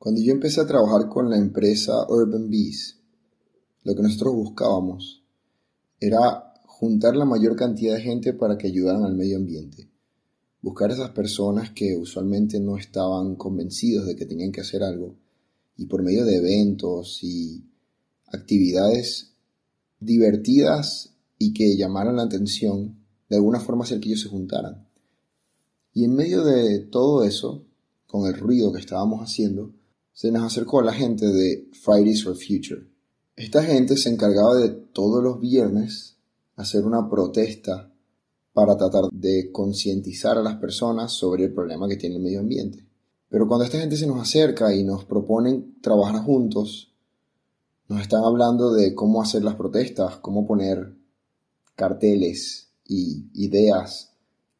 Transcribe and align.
Cuando 0.00 0.22
yo 0.22 0.32
empecé 0.32 0.62
a 0.62 0.66
trabajar 0.66 1.10
con 1.10 1.28
la 1.28 1.36
empresa 1.36 2.06
Urban 2.08 2.48
Bees, 2.48 2.96
lo 3.84 3.94
que 3.94 4.00
nosotros 4.00 4.32
buscábamos 4.34 5.22
era 6.00 6.54
juntar 6.64 7.16
la 7.16 7.26
mayor 7.26 7.54
cantidad 7.54 7.96
de 7.96 8.00
gente 8.00 8.32
para 8.32 8.56
que 8.56 8.68
ayudaran 8.68 9.04
al 9.04 9.14
medio 9.14 9.36
ambiente. 9.36 9.90
Buscar 10.62 10.90
esas 10.90 11.10
personas 11.10 11.72
que 11.72 11.98
usualmente 11.98 12.58
no 12.60 12.78
estaban 12.78 13.36
convencidos 13.36 14.06
de 14.06 14.16
que 14.16 14.24
tenían 14.24 14.52
que 14.52 14.62
hacer 14.62 14.82
algo 14.82 15.16
y 15.76 15.84
por 15.84 16.02
medio 16.02 16.24
de 16.24 16.36
eventos 16.36 17.18
y 17.22 17.62
actividades 18.32 19.34
divertidas 19.98 21.14
y 21.36 21.52
que 21.52 21.76
llamaran 21.76 22.16
la 22.16 22.22
atención, 22.22 23.04
de 23.28 23.36
alguna 23.36 23.60
forma 23.60 23.84
hacer 23.84 24.00
que 24.00 24.08
ellos 24.08 24.22
se 24.22 24.30
juntaran. 24.30 24.88
Y 25.92 26.04
en 26.04 26.14
medio 26.14 26.42
de 26.42 26.78
todo 26.78 27.22
eso, 27.22 27.66
con 28.06 28.26
el 28.26 28.40
ruido 28.40 28.72
que 28.72 28.80
estábamos 28.80 29.20
haciendo, 29.20 29.74
se 30.20 30.30
nos 30.30 30.42
acercó 30.42 30.82
la 30.82 30.92
gente 30.92 31.24
de 31.28 31.70
Fridays 31.72 32.24
for 32.24 32.34
Future. 32.36 32.86
Esta 33.36 33.62
gente 33.62 33.96
se 33.96 34.10
encargaba 34.10 34.54
de 34.56 34.68
todos 34.68 35.24
los 35.24 35.40
viernes 35.40 36.18
hacer 36.56 36.84
una 36.84 37.08
protesta 37.08 37.90
para 38.52 38.76
tratar 38.76 39.04
de 39.12 39.50
concientizar 39.50 40.36
a 40.36 40.42
las 40.42 40.56
personas 40.56 41.12
sobre 41.12 41.44
el 41.44 41.54
problema 41.54 41.88
que 41.88 41.96
tiene 41.96 42.16
el 42.16 42.22
medio 42.22 42.40
ambiente. 42.40 42.86
Pero 43.30 43.48
cuando 43.48 43.64
esta 43.64 43.78
gente 43.78 43.96
se 43.96 44.06
nos 44.06 44.20
acerca 44.20 44.74
y 44.74 44.84
nos 44.84 45.06
proponen 45.06 45.80
trabajar 45.80 46.22
juntos, 46.22 46.92
nos 47.88 48.02
están 48.02 48.22
hablando 48.22 48.74
de 48.74 48.94
cómo 48.94 49.22
hacer 49.22 49.42
las 49.42 49.54
protestas, 49.54 50.16
cómo 50.16 50.46
poner 50.46 50.98
carteles 51.74 52.68
y 52.84 53.24
ideas 53.32 54.12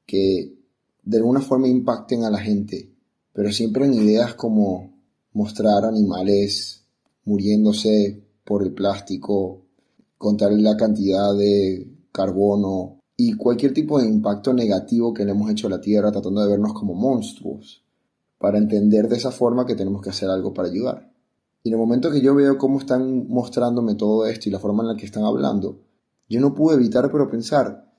que 0.06 0.54
de 1.02 1.16
alguna 1.18 1.42
forma 1.42 1.68
impacten 1.68 2.24
a 2.24 2.30
la 2.30 2.38
gente, 2.38 2.95
pero 3.34 3.52
siempre 3.52 3.84
en 3.84 3.92
ideas 3.92 4.32
como 4.32 4.99
mostrar 5.33 5.84
animales 5.84 6.84
muriéndose 7.25 8.23
por 8.45 8.62
el 8.62 8.73
plástico, 8.73 9.63
contar 10.18 10.52
la 10.52 10.77
cantidad 10.77 11.35
de 11.35 11.88
carbono 12.13 12.99
y 13.16 13.35
cualquier 13.35 13.73
tipo 13.73 14.01
de 14.01 14.07
impacto 14.07 14.52
negativo 14.52 15.15
que 15.15 15.24
le 15.24 15.32
hemos 15.32 15.51
hecho 15.51 15.66
a 15.66 15.71
la 15.71 15.80
Tierra 15.80 16.10
tratando 16.10 16.43
de 16.43 16.49
vernos 16.49 16.73
como 16.73 16.95
monstruos, 16.95 17.85
para 18.38 18.59
entender 18.59 19.09
de 19.09 19.16
esa 19.16 19.30
forma 19.30 19.66
que 19.66 19.74
tenemos 19.74 20.02
que 20.02 20.10
hacer 20.10 20.29
algo 20.30 20.54
para 20.54 20.69
ayudar. 20.69 21.13
Y 21.63 21.69
en 21.69 21.74
el 21.74 21.79
momento 21.79 22.10
que 22.10 22.23
yo 22.23 22.35
veo 22.35 22.57
cómo 22.57 22.79
están 22.79 23.29
mostrándome 23.29 23.95
todo 23.95 24.26
esto 24.26 24.49
y 24.49 24.52
la 24.52 24.59
forma 24.59 24.82
en 24.82 24.88
la 24.88 24.97
que 24.97 25.04
están 25.04 25.24
hablando, 25.24 25.80
yo 26.29 26.41
no 26.41 26.54
pude 26.54 26.76
evitar 26.76 27.10
pero 27.13 27.30
pensar, 27.30 27.93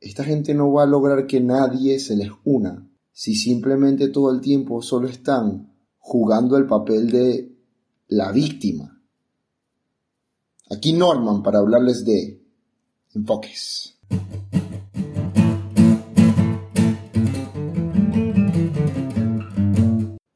esta 0.00 0.22
gente 0.22 0.54
no 0.54 0.72
va 0.72 0.84
a 0.84 0.86
lograr 0.86 1.26
que 1.26 1.40
nadie 1.40 1.98
se 1.98 2.16
les 2.16 2.30
una 2.44 2.88
si 3.18 3.34
simplemente 3.34 4.10
todo 4.10 4.30
el 4.30 4.40
tiempo 4.40 4.80
solo 4.80 5.08
están 5.08 5.72
jugando 6.08 6.56
el 6.56 6.66
papel 6.66 7.10
de 7.10 7.54
la 8.06 8.32
víctima. 8.32 8.98
Aquí 10.70 10.94
Norman 10.94 11.42
para 11.42 11.58
hablarles 11.58 12.02
de 12.02 12.42
enfoques. 13.14 13.94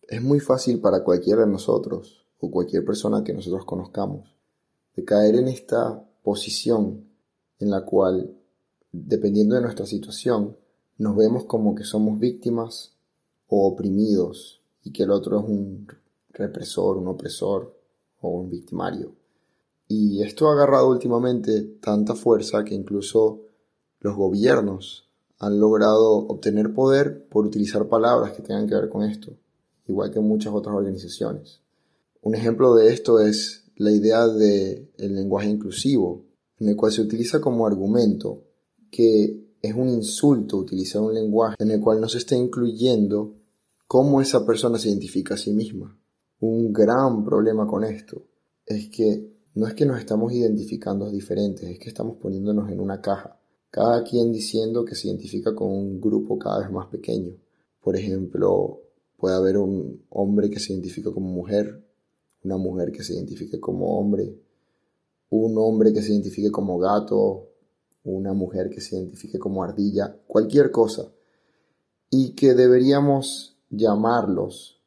Es 0.08 0.22
muy 0.22 0.40
fácil 0.40 0.78
para 0.78 1.02
cualquiera 1.02 1.46
de 1.46 1.50
nosotros 1.50 2.26
o 2.38 2.50
cualquier 2.50 2.84
persona 2.84 3.24
que 3.24 3.32
nosotros 3.32 3.64
conozcamos 3.64 4.36
de 4.94 5.06
caer 5.06 5.36
en 5.36 5.48
esta 5.48 6.06
posición 6.22 7.08
en 7.58 7.70
la 7.70 7.82
cual, 7.86 8.36
dependiendo 8.92 9.54
de 9.54 9.62
nuestra 9.62 9.86
situación, 9.86 10.54
nos 10.98 11.16
vemos 11.16 11.46
como 11.46 11.74
que 11.74 11.84
somos 11.84 12.18
víctimas 12.18 12.94
o 13.46 13.66
oprimidos 13.66 14.61
y 14.84 14.92
que 14.92 15.04
el 15.04 15.10
otro 15.10 15.40
es 15.40 15.44
un 15.44 15.86
represor, 16.30 16.96
un 16.96 17.08
opresor 17.08 17.76
o 18.20 18.30
un 18.30 18.50
victimario. 18.50 19.12
Y 19.88 20.22
esto 20.22 20.48
ha 20.48 20.52
agarrado 20.52 20.88
últimamente 20.88 21.62
tanta 21.80 22.14
fuerza 22.14 22.64
que 22.64 22.74
incluso 22.74 23.42
los 24.00 24.16
gobiernos 24.16 25.08
han 25.38 25.58
logrado 25.58 26.12
obtener 26.28 26.72
poder 26.72 27.26
por 27.28 27.46
utilizar 27.46 27.88
palabras 27.88 28.32
que 28.32 28.42
tengan 28.42 28.66
que 28.68 28.74
ver 28.74 28.88
con 28.88 29.02
esto, 29.02 29.32
igual 29.86 30.10
que 30.10 30.20
muchas 30.20 30.54
otras 30.54 30.74
organizaciones. 30.74 31.60
Un 32.22 32.34
ejemplo 32.34 32.74
de 32.74 32.92
esto 32.92 33.18
es 33.20 33.64
la 33.76 33.90
idea 33.90 34.28
del 34.28 34.88
el 34.96 35.14
lenguaje 35.14 35.48
inclusivo, 35.48 36.24
en 36.58 36.68
el 36.68 36.76
cual 36.76 36.92
se 36.92 37.02
utiliza 37.02 37.40
como 37.40 37.66
argumento 37.66 38.44
que 38.90 39.42
es 39.60 39.74
un 39.74 39.88
insulto 39.88 40.58
utilizar 40.58 41.02
un 41.02 41.14
lenguaje 41.14 41.56
en 41.58 41.70
el 41.70 41.80
cual 41.80 42.00
no 42.00 42.08
se 42.08 42.18
está 42.18 42.36
incluyendo 42.36 43.34
cómo 43.92 44.22
esa 44.22 44.46
persona 44.46 44.78
se 44.78 44.88
identifica 44.88 45.34
a 45.34 45.36
sí 45.36 45.52
misma. 45.52 45.94
Un 46.40 46.72
gran 46.72 47.22
problema 47.26 47.66
con 47.66 47.84
esto 47.84 48.22
es 48.64 48.88
que 48.88 49.30
no 49.54 49.66
es 49.66 49.74
que 49.74 49.84
nos 49.84 49.98
estamos 49.98 50.32
identificando 50.32 51.10
diferentes, 51.10 51.68
es 51.68 51.78
que 51.78 51.90
estamos 51.90 52.16
poniéndonos 52.16 52.72
en 52.72 52.80
una 52.80 53.02
caja, 53.02 53.38
cada 53.70 54.02
quien 54.02 54.32
diciendo 54.32 54.82
que 54.86 54.94
se 54.94 55.08
identifica 55.08 55.54
con 55.54 55.68
un 55.68 56.00
grupo 56.00 56.38
cada 56.38 56.60
vez 56.60 56.70
más 56.70 56.86
pequeño. 56.86 57.34
Por 57.82 57.94
ejemplo, 57.94 58.80
puede 59.18 59.36
haber 59.36 59.58
un 59.58 60.02
hombre 60.08 60.48
que 60.48 60.58
se 60.58 60.72
identifica 60.72 61.12
como 61.12 61.28
mujer, 61.28 61.84
una 62.44 62.56
mujer 62.56 62.92
que 62.92 63.02
se 63.04 63.12
identifique 63.12 63.60
como 63.60 63.98
hombre, 63.98 64.40
un 65.28 65.58
hombre 65.58 65.92
que 65.92 66.00
se 66.00 66.12
identifique 66.12 66.50
como 66.50 66.78
gato, 66.78 67.46
una 68.04 68.32
mujer 68.32 68.70
que 68.70 68.80
se 68.80 68.96
identifique 68.96 69.38
como 69.38 69.62
ardilla, 69.62 70.16
cualquier 70.26 70.70
cosa. 70.70 71.12
Y 72.08 72.30
que 72.30 72.54
deberíamos 72.54 73.51
llamarlos 73.72 74.80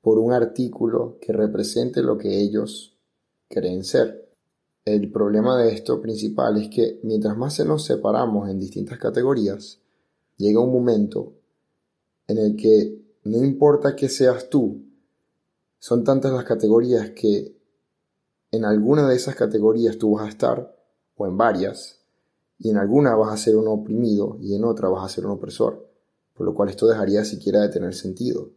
por 0.00 0.18
un 0.18 0.32
artículo 0.32 1.18
que 1.20 1.32
represente 1.32 2.02
lo 2.02 2.18
que 2.18 2.40
ellos 2.40 2.98
creen 3.48 3.84
ser. 3.84 4.30
El 4.84 5.12
problema 5.12 5.56
de 5.58 5.72
esto 5.72 6.00
principal 6.00 6.60
es 6.60 6.68
que 6.68 6.98
mientras 7.04 7.36
más 7.36 7.54
se 7.54 7.64
nos 7.64 7.84
separamos 7.84 8.48
en 8.48 8.58
distintas 8.58 8.98
categorías, 8.98 9.80
llega 10.38 10.60
un 10.60 10.72
momento 10.72 11.34
en 12.26 12.38
el 12.38 12.56
que 12.56 13.00
no 13.24 13.44
importa 13.44 13.94
que 13.94 14.08
seas 14.08 14.48
tú, 14.50 14.82
son 15.78 16.02
tantas 16.02 16.32
las 16.32 16.44
categorías 16.44 17.10
que 17.10 17.56
en 18.50 18.64
alguna 18.64 19.08
de 19.08 19.14
esas 19.14 19.36
categorías 19.36 19.98
tú 19.98 20.14
vas 20.14 20.26
a 20.26 20.30
estar, 20.30 20.76
o 21.16 21.26
en 21.26 21.36
varias, 21.36 22.00
y 22.58 22.70
en 22.70 22.76
alguna 22.76 23.14
vas 23.14 23.32
a 23.32 23.36
ser 23.36 23.56
un 23.56 23.68
oprimido 23.68 24.38
y 24.40 24.54
en 24.54 24.64
otra 24.64 24.88
vas 24.88 25.04
a 25.04 25.14
ser 25.14 25.26
un 25.26 25.32
opresor 25.32 25.91
por 26.42 26.48
lo 26.48 26.54
cual 26.56 26.70
esto 26.70 26.88
dejaría 26.88 27.24
siquiera 27.24 27.60
de 27.60 27.68
tener 27.68 27.94
sentido. 27.94 28.50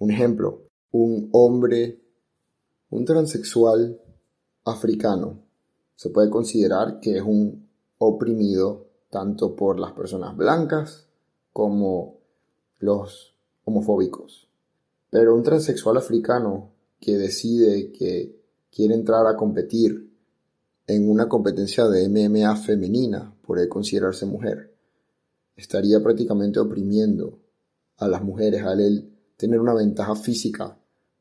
Un 0.00 0.10
ejemplo, 0.10 0.64
un 0.90 1.28
hombre, 1.30 2.00
un 2.90 3.04
transexual 3.04 4.00
africano, 4.64 5.40
se 5.94 6.10
puede 6.10 6.28
considerar 6.28 6.98
que 6.98 7.18
es 7.18 7.22
un 7.22 7.68
oprimido 7.98 8.88
tanto 9.10 9.54
por 9.54 9.78
las 9.78 9.92
personas 9.92 10.36
blancas 10.36 11.06
como 11.52 12.16
los 12.80 13.36
homofóbicos. 13.64 14.48
Pero 15.08 15.36
un 15.36 15.44
transexual 15.44 15.98
africano 15.98 16.72
que 16.98 17.16
decide 17.16 17.92
que 17.92 18.40
quiere 18.72 18.94
entrar 18.94 19.28
a 19.28 19.36
competir 19.36 20.12
en 20.88 21.08
una 21.08 21.28
competencia 21.28 21.86
de 21.86 22.08
MMA 22.08 22.56
femenina 22.56 23.32
por 23.46 23.68
considerarse 23.68 24.26
mujer, 24.26 24.69
estaría 25.56 26.02
prácticamente 26.02 26.58
oprimiendo 26.58 27.38
a 27.96 28.08
las 28.08 28.22
mujeres 28.22 28.62
al 28.62 28.80
él 28.80 29.12
tener 29.36 29.60
una 29.60 29.74
ventaja 29.74 30.14
física, 30.14 30.78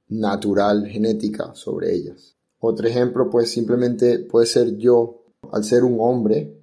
natural, 0.09 0.87
genética 0.87 1.53
sobre 1.55 1.93
ellas. 1.93 2.35
Otro 2.59 2.87
ejemplo, 2.87 3.29
pues 3.29 3.51
simplemente 3.51 4.19
puede 4.19 4.45
ser 4.45 4.77
yo, 4.77 5.23
al 5.51 5.63
ser 5.63 5.83
un 5.83 5.97
hombre 5.99 6.57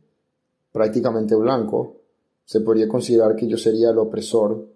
prácticamente 0.73 1.35
blanco, 1.35 2.03
se 2.45 2.61
podría 2.61 2.89
considerar 2.89 3.35
que 3.35 3.47
yo 3.47 3.57
sería 3.57 3.91
el 3.91 3.99
opresor 3.99 4.69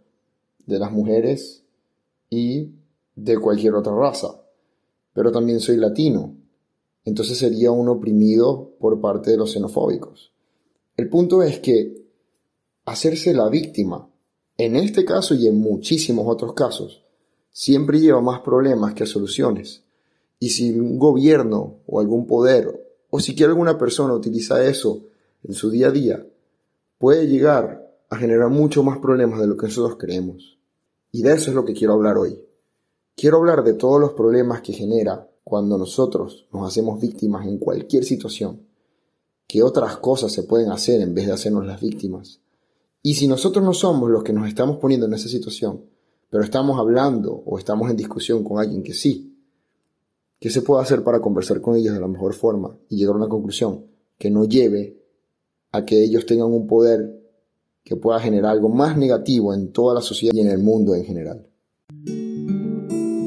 de 0.66 0.78
las 0.78 0.90
mujeres 0.90 1.64
y 2.30 2.72
de 3.14 3.38
cualquier 3.38 3.74
otra 3.74 3.94
raza. 3.94 4.40
Pero 5.12 5.30
también 5.30 5.60
soy 5.60 5.76
latino, 5.76 6.36
entonces 7.04 7.36
sería 7.36 7.70
un 7.70 7.88
oprimido 7.88 8.76
por 8.78 9.00
parte 9.00 9.30
de 9.30 9.36
los 9.36 9.52
xenofóbicos. 9.52 10.32
El 10.96 11.08
punto 11.08 11.42
es 11.42 11.58
que 11.60 11.99
hacerse 12.90 13.32
la 13.32 13.48
víctima, 13.48 14.10
en 14.58 14.74
este 14.74 15.04
caso 15.04 15.34
y 15.34 15.46
en 15.46 15.60
muchísimos 15.60 16.26
otros 16.26 16.54
casos, 16.54 17.04
siempre 17.52 18.00
lleva 18.00 18.20
más 18.20 18.40
problemas 18.40 18.94
que 18.94 19.06
soluciones. 19.06 19.84
Y 20.40 20.50
si 20.50 20.72
un 20.72 20.98
gobierno 20.98 21.76
o 21.86 22.00
algún 22.00 22.26
poder 22.26 22.98
o 23.08 23.20
siquiera 23.20 23.52
alguna 23.52 23.78
persona 23.78 24.12
utiliza 24.12 24.64
eso 24.64 25.04
en 25.44 25.54
su 25.54 25.70
día 25.70 25.86
a 25.86 25.92
día, 25.92 26.26
puede 26.98 27.28
llegar 27.28 27.96
a 28.08 28.16
generar 28.16 28.50
mucho 28.50 28.82
más 28.82 28.98
problemas 28.98 29.40
de 29.40 29.46
lo 29.46 29.56
que 29.56 29.66
nosotros 29.66 29.96
creemos. 29.96 30.58
Y 31.12 31.22
de 31.22 31.34
eso 31.34 31.50
es 31.50 31.54
lo 31.54 31.64
que 31.64 31.74
quiero 31.74 31.94
hablar 31.94 32.18
hoy. 32.18 32.40
Quiero 33.14 33.36
hablar 33.36 33.62
de 33.62 33.74
todos 33.74 34.00
los 34.00 34.14
problemas 34.14 34.62
que 34.62 34.72
genera 34.72 35.30
cuando 35.44 35.78
nosotros 35.78 36.48
nos 36.52 36.66
hacemos 36.66 37.00
víctimas 37.00 37.46
en 37.46 37.58
cualquier 37.58 38.04
situación. 38.04 38.66
¿Qué 39.46 39.62
otras 39.62 39.98
cosas 39.98 40.32
se 40.32 40.42
pueden 40.42 40.72
hacer 40.72 41.00
en 41.00 41.14
vez 41.14 41.26
de 41.26 41.34
hacernos 41.34 41.64
las 41.66 41.80
víctimas? 41.80 42.40
Y 43.02 43.14
si 43.14 43.26
nosotros 43.26 43.64
no 43.64 43.72
somos 43.72 44.10
los 44.10 44.22
que 44.22 44.32
nos 44.32 44.46
estamos 44.48 44.76
poniendo 44.76 45.06
en 45.06 45.14
esa 45.14 45.28
situación, 45.28 45.84
pero 46.28 46.44
estamos 46.44 46.78
hablando 46.78 47.42
o 47.46 47.58
estamos 47.58 47.90
en 47.90 47.96
discusión 47.96 48.44
con 48.44 48.58
alguien 48.58 48.82
que 48.82 48.92
sí, 48.92 49.30
¿Qué 50.40 50.48
se 50.48 50.62
puede 50.62 50.82
hacer 50.82 51.04
para 51.04 51.20
conversar 51.20 51.60
con 51.60 51.76
ellos 51.76 51.92
de 51.92 52.00
la 52.00 52.08
mejor 52.08 52.32
forma 52.32 52.74
y 52.88 52.96
llegar 52.96 53.14
a 53.14 53.18
una 53.18 53.28
conclusión 53.28 53.84
que 54.16 54.30
no 54.30 54.46
lleve 54.46 54.96
a 55.70 55.84
que 55.84 56.02
ellos 56.02 56.24
tengan 56.24 56.46
un 56.46 56.66
poder 56.66 57.20
que 57.84 57.94
pueda 57.96 58.18
generar 58.20 58.52
algo 58.52 58.70
más 58.70 58.96
negativo 58.96 59.52
en 59.52 59.70
toda 59.70 59.92
la 59.92 60.00
sociedad 60.00 60.32
y 60.34 60.40
en 60.40 60.48
el 60.48 60.58
mundo 60.58 60.94
en 60.94 61.04
general? 61.04 61.46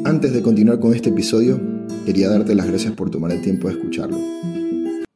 Antes 0.05 0.33
de 0.33 0.41
continuar 0.41 0.79
con 0.79 0.95
este 0.95 1.09
episodio, 1.09 1.61
quería 2.03 2.29
darte 2.29 2.55
las 2.55 2.65
gracias 2.65 2.93
por 2.93 3.11
tomar 3.11 3.31
el 3.31 3.43
tiempo 3.43 3.67
de 3.67 3.75
escucharlo. 3.75 4.17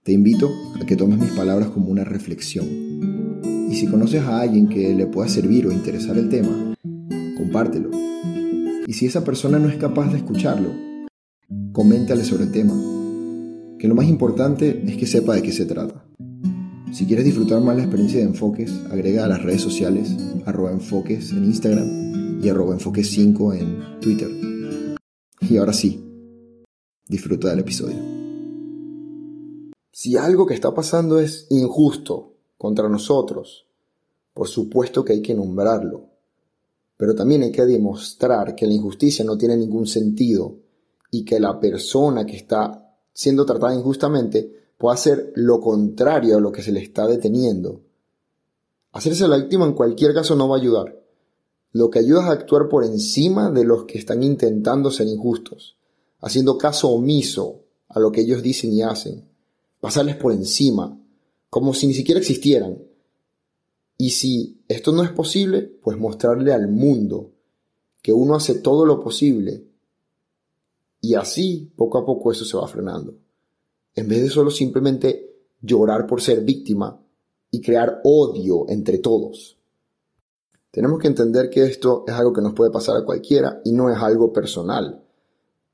Te 0.03 0.11
invito 0.11 0.51
a 0.79 0.85
que 0.85 0.95
tomes 0.95 1.17
mis 1.17 1.31
palabras 1.31 1.71
como 1.71 1.89
una 1.89 2.03
reflexión. 2.03 2.86
Y 3.69 3.75
si 3.75 3.87
conoces 3.87 4.21
a 4.23 4.39
alguien 4.39 4.69
que 4.69 4.93
le 4.93 5.07
pueda 5.07 5.27
servir 5.27 5.67
o 5.67 5.71
interesar 5.71 6.17
el 6.17 6.29
tema, 6.29 6.75
compártelo. 7.35 7.91
Y 8.87 8.93
si 8.93 9.05
esa 9.05 9.25
persona 9.25 9.59
no 9.59 9.67
es 9.67 9.75
capaz 9.75 10.11
de 10.11 10.17
escucharlo, 10.17 10.69
coméntale 11.73 12.23
sobre 12.23 12.45
el 12.45 12.51
tema. 12.51 12.73
Que 13.77 13.87
lo 13.87 13.95
más 13.95 14.07
importante 14.07 14.83
es 14.87 14.95
que 14.95 15.05
sepa 15.05 15.35
de 15.35 15.41
qué 15.41 15.51
se 15.51 15.65
trata. 15.65 16.05
Si 16.93 17.05
quieres 17.05 17.25
disfrutar 17.25 17.61
más 17.61 17.75
la 17.75 17.83
experiencia 17.83 18.19
de 18.19 18.27
enfoques, 18.27 18.71
agrega 18.89 19.25
a 19.25 19.27
las 19.27 19.43
redes 19.43 19.61
sociales 19.61 20.15
arroba 20.45 20.71
enfoques 20.71 21.31
en 21.31 21.43
Instagram 21.43 22.41
y 22.41 22.47
arroba 22.47 22.73
enfoques 22.73 23.09
5 23.11 23.53
en 23.53 23.99
Twitter. 23.99 24.29
Y 25.41 25.57
ahora 25.57 25.73
sí, 25.73 26.01
disfruta 27.05 27.49
del 27.49 27.59
episodio. 27.59 27.97
Si 29.91 30.15
algo 30.15 30.45
que 30.45 30.53
está 30.53 30.73
pasando 30.73 31.19
es 31.19 31.47
injusto 31.49 32.36
contra 32.57 32.89
nosotros, 32.89 33.65
por 34.33 34.47
supuesto 34.47 35.03
que 35.03 35.13
hay 35.13 35.21
que 35.21 35.33
nombrarlo. 35.33 36.09
Pero 36.97 37.13
también 37.13 37.43
hay 37.43 37.51
que 37.51 37.65
demostrar 37.65 38.55
que 38.55 38.65
la 38.65 38.73
injusticia 38.73 39.23
no 39.23 39.37
tiene 39.37 39.55
ningún 39.55 39.87
sentido 39.87 40.57
y 41.11 41.23
que 41.23 41.39
la 41.39 41.59
persona 41.59 42.25
que 42.25 42.35
está 42.35 42.93
siendo 43.13 43.45
tratada 43.45 43.75
injustamente 43.75 44.71
puede 44.77 44.95
hacer 44.95 45.33
lo 45.35 45.59
contrario 45.59 46.37
a 46.37 46.41
lo 46.41 46.51
que 46.51 46.63
se 46.63 46.71
le 46.71 46.81
está 46.81 47.07
deteniendo. 47.07 47.81
Hacerse 48.91 49.27
la 49.27 49.37
víctima 49.37 49.65
en 49.65 49.73
cualquier 49.73 50.13
caso 50.13 50.35
no 50.35 50.49
va 50.49 50.57
a 50.57 50.59
ayudar. 50.59 50.99
Lo 51.71 51.89
que 51.89 51.99
ayuda 51.99 52.23
es 52.23 52.29
actuar 52.29 52.69
por 52.69 52.83
encima 52.83 53.51
de 53.51 53.63
los 53.63 53.85
que 53.85 53.99
están 53.99 54.23
intentando 54.23 54.89
ser 54.89 55.07
injustos 55.07 55.77
haciendo 56.21 56.57
caso 56.57 56.89
omiso 56.89 57.63
a 57.89 57.99
lo 57.99 58.11
que 58.11 58.21
ellos 58.21 58.41
dicen 58.41 58.73
y 58.73 58.81
hacen, 58.81 59.29
pasarles 59.79 60.15
por 60.15 60.33
encima, 60.33 60.99
como 61.57 61.73
si 61.73 61.87
ni 61.87 61.95
siquiera 61.95 62.19
existieran. 62.19 62.77
Y 63.97 64.11
si 64.11 64.61
esto 64.67 64.91
no 64.91 65.03
es 65.03 65.09
posible, 65.09 65.63
pues 65.63 65.97
mostrarle 65.97 66.53
al 66.53 66.67
mundo 66.67 67.31
que 68.03 68.13
uno 68.13 68.35
hace 68.35 68.59
todo 68.59 68.85
lo 68.85 68.99
posible. 69.03 69.65
Y 71.01 71.15
así, 71.15 71.73
poco 71.75 71.97
a 71.97 72.05
poco, 72.05 72.31
eso 72.31 72.45
se 72.45 72.55
va 72.55 72.67
frenando. 72.67 73.15
En 73.95 74.07
vez 74.07 74.21
de 74.21 74.29
solo 74.29 74.51
simplemente 74.51 75.47
llorar 75.59 76.05
por 76.05 76.21
ser 76.21 76.41
víctima 76.41 77.03
y 77.49 77.59
crear 77.59 78.01
odio 78.03 78.69
entre 78.69 78.99
todos. 78.99 79.57
Tenemos 80.69 80.99
que 80.99 81.07
entender 81.07 81.49
que 81.49 81.63
esto 81.63 82.03
es 82.05 82.13
algo 82.13 82.33
que 82.33 82.43
nos 82.43 82.53
puede 82.53 82.69
pasar 82.69 82.97
a 82.97 83.03
cualquiera 83.03 83.61
y 83.65 83.71
no 83.71 83.89
es 83.89 83.97
algo 83.97 84.31
personal. 84.31 85.03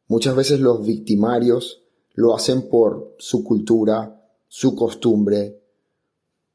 Muchas 0.07 0.33
veces 0.33 0.61
los 0.61 0.85
victimarios 0.85 1.83
lo 2.13 2.33
hacen 2.33 2.69
por 2.69 3.17
su 3.17 3.43
cultura, 3.43 4.25
su 4.47 4.77
costumbre, 4.77 5.62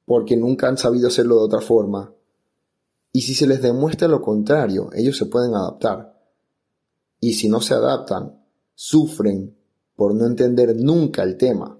porque 0.08 0.38
nunca 0.38 0.68
han 0.68 0.78
sabido 0.78 1.08
hacerlo 1.08 1.36
de 1.36 1.42
otra 1.42 1.60
forma. 1.60 2.14
Y 3.12 3.20
si 3.20 3.34
se 3.34 3.46
les 3.46 3.60
demuestra 3.60 4.08
lo 4.08 4.22
contrario, 4.22 4.88
ellos 4.94 5.18
se 5.18 5.26
pueden 5.26 5.54
adaptar. 5.54 6.18
Y 7.20 7.34
si 7.34 7.48
no 7.48 7.60
se 7.60 7.74
adaptan, 7.74 8.42
sufren 8.74 9.54
por 9.94 10.14
no 10.14 10.24
entender 10.24 10.74
nunca 10.74 11.22
el 11.22 11.36
tema. 11.36 11.78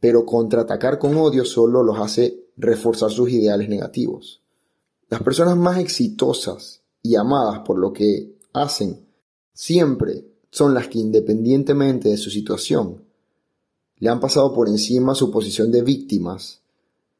Pero 0.00 0.24
contraatacar 0.24 0.98
con 0.98 1.16
odio 1.18 1.44
solo 1.44 1.82
los 1.82 1.98
hace 1.98 2.48
reforzar 2.56 3.10
sus 3.10 3.30
ideales 3.30 3.68
negativos. 3.68 4.42
Las 5.10 5.22
personas 5.22 5.56
más 5.58 5.78
exitosas 5.78 6.82
y 7.02 7.16
amadas 7.16 7.60
por 7.60 7.78
lo 7.78 7.92
que 7.92 8.38
hacen 8.54 9.06
siempre 9.52 10.26
son 10.50 10.72
las 10.72 10.88
que 10.88 10.98
independientemente 10.98 12.08
de 12.08 12.16
su 12.16 12.30
situación, 12.30 13.04
le 13.98 14.08
han 14.08 14.20
pasado 14.20 14.54
por 14.54 14.68
encima 14.68 15.14
su 15.14 15.30
posición 15.30 15.70
de 15.70 15.82
víctimas, 15.82 16.63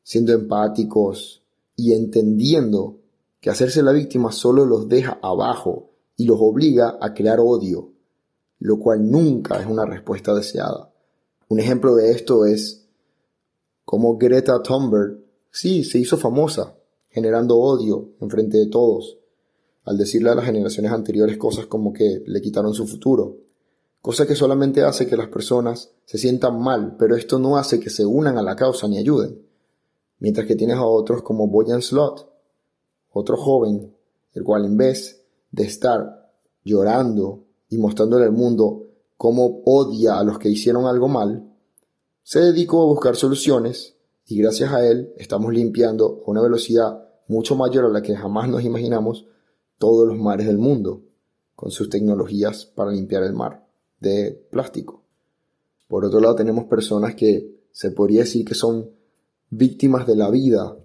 siendo 0.04 0.32
empáticos 0.32 1.42
y 1.74 1.94
entendiendo 1.94 3.00
que 3.40 3.50
hacerse 3.50 3.82
la 3.82 3.90
víctima 3.90 4.30
solo 4.30 4.64
los 4.64 4.88
deja 4.88 5.18
abajo 5.22 5.90
y 6.16 6.26
los 6.26 6.38
obliga 6.40 6.98
a 7.00 7.12
crear 7.12 7.40
odio, 7.40 7.90
lo 8.60 8.78
cual 8.78 9.10
nunca 9.10 9.60
es 9.60 9.66
una 9.66 9.84
respuesta 9.84 10.32
deseada. 10.34 10.92
Un 11.48 11.58
ejemplo 11.58 11.96
de 11.96 12.12
esto 12.12 12.44
es 12.44 12.86
como 13.84 14.16
Greta 14.16 14.62
Thunberg, 14.62 15.18
sí, 15.50 15.84
se 15.84 15.98
hizo 15.98 16.16
famosa, 16.16 16.76
generando 17.08 17.56
odio 17.58 18.12
en 18.20 18.30
frente 18.30 18.58
de 18.58 18.66
todos, 18.66 19.18
al 19.84 19.98
decirle 19.98 20.30
a 20.30 20.34
las 20.34 20.46
generaciones 20.46 20.92
anteriores 20.92 21.36
cosas 21.36 21.66
como 21.66 21.92
que 21.92 22.22
le 22.26 22.40
quitaron 22.40 22.72
su 22.72 22.86
futuro, 22.86 23.36
cosa 24.00 24.26
que 24.26 24.34
solamente 24.34 24.82
hace 24.82 25.06
que 25.06 25.16
las 25.16 25.28
personas 25.28 25.90
se 26.04 26.18
sientan 26.18 26.60
mal, 26.60 26.96
pero 26.98 27.16
esto 27.16 27.38
no 27.38 27.56
hace 27.56 27.80
que 27.80 27.90
se 27.90 28.04
unan 28.04 28.38
a 28.38 28.42
la 28.42 28.56
causa 28.56 28.88
ni 28.88 28.98
ayuden. 28.98 29.53
Mientras 30.18 30.46
que 30.46 30.56
tienes 30.56 30.76
a 30.76 30.84
otros 30.84 31.22
como 31.22 31.48
Boyan 31.48 31.82
Slot, 31.82 32.30
otro 33.12 33.36
joven, 33.36 33.94
el 34.32 34.42
cual 34.42 34.64
en 34.64 34.76
vez 34.76 35.24
de 35.50 35.64
estar 35.64 36.30
llorando 36.64 37.44
y 37.68 37.78
mostrándole 37.78 38.24
al 38.24 38.32
mundo 38.32 38.86
cómo 39.16 39.62
odia 39.64 40.18
a 40.18 40.24
los 40.24 40.38
que 40.38 40.48
hicieron 40.48 40.86
algo 40.86 41.08
mal, 41.08 41.50
se 42.22 42.40
dedicó 42.40 42.82
a 42.82 42.86
buscar 42.86 43.16
soluciones 43.16 43.96
y 44.26 44.38
gracias 44.38 44.72
a 44.72 44.86
él 44.86 45.12
estamos 45.16 45.52
limpiando 45.52 46.22
a 46.26 46.30
una 46.30 46.40
velocidad 46.40 47.04
mucho 47.28 47.56
mayor 47.56 47.84
a 47.84 47.88
la 47.88 48.02
que 48.02 48.16
jamás 48.16 48.48
nos 48.48 48.64
imaginamos 48.64 49.26
todos 49.78 50.08
los 50.08 50.18
mares 50.18 50.46
del 50.46 50.58
mundo 50.58 51.02
con 51.54 51.70
sus 51.70 51.88
tecnologías 51.88 52.64
para 52.64 52.90
limpiar 52.90 53.22
el 53.22 53.34
mar 53.34 53.66
de 54.00 54.46
plástico. 54.50 55.02
Por 55.88 56.04
otro 56.04 56.20
lado 56.20 56.34
tenemos 56.34 56.64
personas 56.64 57.14
que 57.14 57.62
se 57.70 57.90
podría 57.90 58.20
decir 58.20 58.44
que 58.44 58.54
son 58.54 58.90
víctimas 59.50 60.06
de 60.06 60.16
la 60.16 60.30
vida 60.30 60.76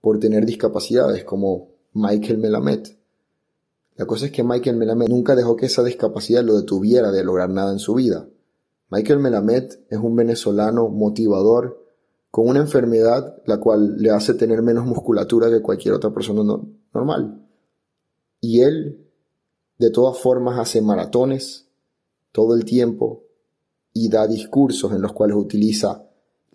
por 0.00 0.18
tener 0.18 0.46
discapacidades 0.46 1.24
como 1.24 1.68
Michael 1.92 2.38
Melamed. 2.38 2.86
La 3.96 4.06
cosa 4.06 4.26
es 4.26 4.32
que 4.32 4.44
Michael 4.44 4.76
Melamed 4.76 5.08
nunca 5.08 5.34
dejó 5.34 5.56
que 5.56 5.66
esa 5.66 5.82
discapacidad 5.82 6.44
lo 6.44 6.56
detuviera 6.56 7.10
de 7.10 7.24
lograr 7.24 7.50
nada 7.50 7.72
en 7.72 7.78
su 7.78 7.94
vida. 7.94 8.28
Michael 8.90 9.18
Melamed 9.18 9.64
es 9.88 9.98
un 9.98 10.14
venezolano 10.14 10.88
motivador 10.88 11.82
con 12.30 12.48
una 12.48 12.60
enfermedad 12.60 13.42
la 13.46 13.58
cual 13.58 13.96
le 13.96 14.10
hace 14.10 14.34
tener 14.34 14.62
menos 14.62 14.84
musculatura 14.84 15.48
que 15.48 15.62
cualquier 15.62 15.94
otra 15.94 16.12
persona 16.12 16.42
normal. 16.92 17.48
Y 18.40 18.60
él, 18.60 19.06
de 19.78 19.90
todas 19.90 20.18
formas, 20.18 20.58
hace 20.58 20.82
maratones 20.82 21.66
todo 22.32 22.54
el 22.54 22.64
tiempo 22.64 23.24
y 23.92 24.10
da 24.10 24.26
discursos 24.26 24.92
en 24.92 25.00
los 25.00 25.14
cuales 25.14 25.36
utiliza 25.36 26.05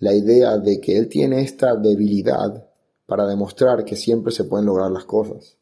la 0.01 0.15
idea 0.15 0.58
de 0.58 0.81
que 0.81 0.98
él 0.98 1.08
tiene 1.08 1.41
esta 1.41 1.75
debilidad 1.75 2.67
para 3.05 3.27
demostrar 3.27 3.86
que 3.86 3.96
siempre 3.96 4.34
se 4.34 4.43
pueden 4.43 4.65
lograr 4.65 4.89
las 4.89 5.05
cosas. 5.05 5.58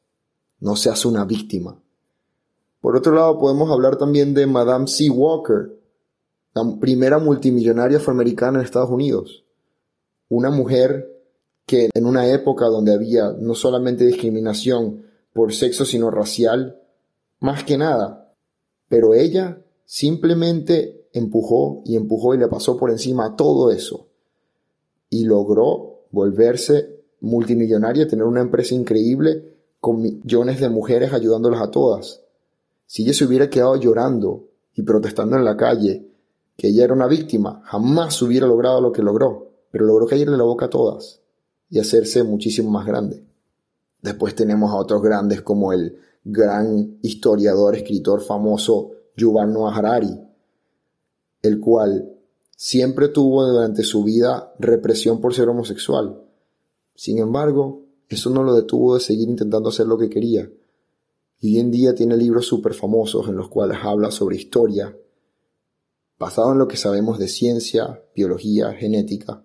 No 0.62 0.77
se 0.77 0.89
hace 0.89 1.10
una 1.10 1.25
víctima. 1.25 1.77
Por 2.79 2.96
otro 2.96 3.13
lado, 3.13 3.38
podemos 3.38 3.69
hablar 3.69 3.98
también 3.98 4.34
de 4.34 4.48
Madame 4.48 4.88
C. 4.88 5.10
Walker, 5.10 5.77
la 6.53 6.63
primera 6.79 7.19
multimillonaria 7.19 7.98
afroamericana 7.98 8.60
en 8.60 8.65
Estados 8.65 8.89
Unidos. 8.89 9.43
Una 10.29 10.50
mujer 10.50 11.22
que 11.65 11.89
en 11.93 12.05
una 12.05 12.31
época 12.31 12.67
donde 12.67 12.93
había 12.93 13.34
no 13.38 13.55
solamente 13.55 14.05
discriminación 14.05 15.03
por 15.34 15.53
sexo, 15.53 15.84
sino 15.84 16.12
racial, 16.12 16.79
más 17.41 17.65
que 17.65 17.77
nada. 17.77 18.34
Pero 18.88 19.13
ella 19.13 19.62
simplemente 19.84 21.10
empujó 21.12 21.81
y 21.84 21.98
empujó 21.98 22.36
y 22.36 22.38
le 22.38 22.48
pasó 22.48 22.77
por 22.77 22.89
encima 22.89 23.36
todo 23.36 23.69
eso. 23.69 24.08
Y 25.09 25.25
logró 25.25 26.05
volverse 26.11 26.99
multimillonaria, 27.21 28.07
tener 28.07 28.25
una 28.25 28.41
empresa 28.41 28.75
increíble 28.75 29.57
con 29.79 30.01
millones 30.01 30.59
de 30.59 30.69
mujeres 30.69 31.13
ayudándolas 31.13 31.61
a 31.61 31.71
todas. 31.71 32.21
Si 32.85 33.03
ella 33.03 33.13
se 33.13 33.25
hubiera 33.25 33.49
quedado 33.49 33.75
llorando 33.75 34.47
y 34.73 34.83
protestando 34.83 35.35
en 35.35 35.45
la 35.45 35.57
calle 35.57 36.07
que 36.57 36.67
ella 36.67 36.83
era 36.83 36.93
una 36.93 37.07
víctima, 37.07 37.61
jamás 37.65 38.21
hubiera 38.21 38.47
logrado 38.47 38.81
lo 38.81 38.91
que 38.91 39.01
logró, 39.01 39.51
pero 39.71 39.85
logró 39.85 40.05
caerle 40.05 40.37
la 40.37 40.43
boca 40.43 40.65
a 40.65 40.69
todas 40.69 41.21
y 41.69 41.79
hacerse 41.79 42.23
muchísimo 42.23 42.69
más 42.69 42.85
grande. 42.85 43.23
Después 44.01 44.35
tenemos 44.35 44.71
a 44.71 44.75
otros 44.75 45.01
grandes 45.01 45.41
como 45.41 45.71
el 45.71 45.97
gran 46.23 46.97
historiador, 47.01 47.75
escritor 47.75 48.21
famoso 48.21 48.91
Yuval 49.15 49.53
Noah 49.53 49.75
Harari, 49.75 50.19
el 51.41 51.59
cual 51.59 52.18
siempre 52.61 53.07
tuvo 53.07 53.45
durante 53.45 53.83
su 53.83 54.03
vida 54.03 54.53
represión 54.59 55.21
por 55.21 55.33
ser 55.33 55.47
homosexual. 55.47 56.21
Sin 56.93 57.17
embargo, 57.17 57.85
eso 58.09 58.29
no 58.31 58.43
lo 58.43 58.53
detuvo 58.53 58.95
de 58.95 58.99
seguir 58.99 59.29
intentando 59.29 59.69
hacer 59.69 59.87
lo 59.87 59.97
que 59.97 60.09
quería. 60.09 60.51
Y 61.39 61.53
hoy 61.53 61.59
en 61.61 61.71
día 61.71 61.95
tiene 61.95 62.17
libros 62.17 62.47
súper 62.47 62.73
famosos 62.73 63.29
en 63.29 63.37
los 63.37 63.47
cuales 63.47 63.77
habla 63.81 64.11
sobre 64.11 64.35
historia 64.35 64.93
basado 66.19 66.51
en 66.51 66.57
lo 66.57 66.67
que 66.67 66.75
sabemos 66.75 67.17
de 67.17 67.29
ciencia, 67.29 68.03
biología, 68.13 68.73
genética. 68.73 69.41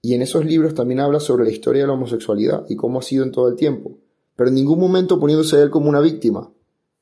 Y 0.00 0.14
en 0.14 0.22
esos 0.22 0.46
libros 0.46 0.72
también 0.72 1.00
habla 1.00 1.20
sobre 1.20 1.44
la 1.44 1.50
historia 1.50 1.82
de 1.82 1.88
la 1.88 1.92
homosexualidad 1.92 2.64
y 2.70 2.74
cómo 2.74 3.00
ha 3.00 3.02
sido 3.02 3.22
en 3.22 3.32
todo 3.32 3.48
el 3.48 3.56
tiempo, 3.56 3.98
pero 4.34 4.48
en 4.48 4.54
ningún 4.54 4.80
momento 4.80 5.20
poniéndose 5.20 5.56
a 5.58 5.62
él 5.62 5.68
como 5.68 5.90
una 5.90 6.00
víctima. 6.00 6.50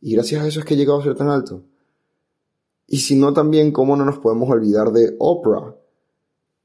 Y 0.00 0.14
gracias 0.14 0.42
a 0.42 0.48
eso 0.48 0.58
es 0.58 0.66
que 0.66 0.74
ha 0.74 0.76
llegado 0.76 0.98
a 0.98 1.04
ser 1.04 1.14
tan 1.14 1.28
alto. 1.28 1.62
Y 2.92 2.98
si 2.98 3.16
no 3.16 3.32
también, 3.32 3.72
cómo 3.72 3.96
no 3.96 4.04
nos 4.04 4.18
podemos 4.18 4.50
olvidar 4.50 4.92
de 4.92 5.16
Oprah, 5.18 5.74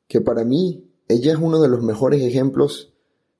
que 0.09 0.19
para 0.19 0.43
mí 0.43 0.91
ella 1.07 1.31
es 1.31 1.39
uno 1.39 1.61
de 1.61 1.69
los 1.69 1.81
mejores 1.81 2.21
ejemplos 2.21 2.93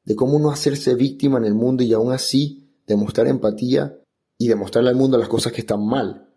de 0.05 0.15
cómo 0.15 0.39
no 0.39 0.51
hacerse 0.51 0.95
víctima 0.95 1.37
en 1.37 1.43
el 1.43 1.53
mundo 1.53 1.83
y 1.83 1.91
aún 1.91 2.13
así 2.13 2.69
demostrar 2.87 3.27
empatía 3.27 3.99
y 4.37 4.47
demostrarle 4.47 4.89
al 4.89 4.95
mundo 4.95 5.17
las 5.17 5.27
cosas 5.27 5.51
que 5.51 5.59
están 5.59 5.85
mal. 5.85 6.29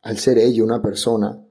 Al 0.00 0.16
ser 0.16 0.38
ella 0.38 0.64
una 0.64 0.80
persona 0.80 1.44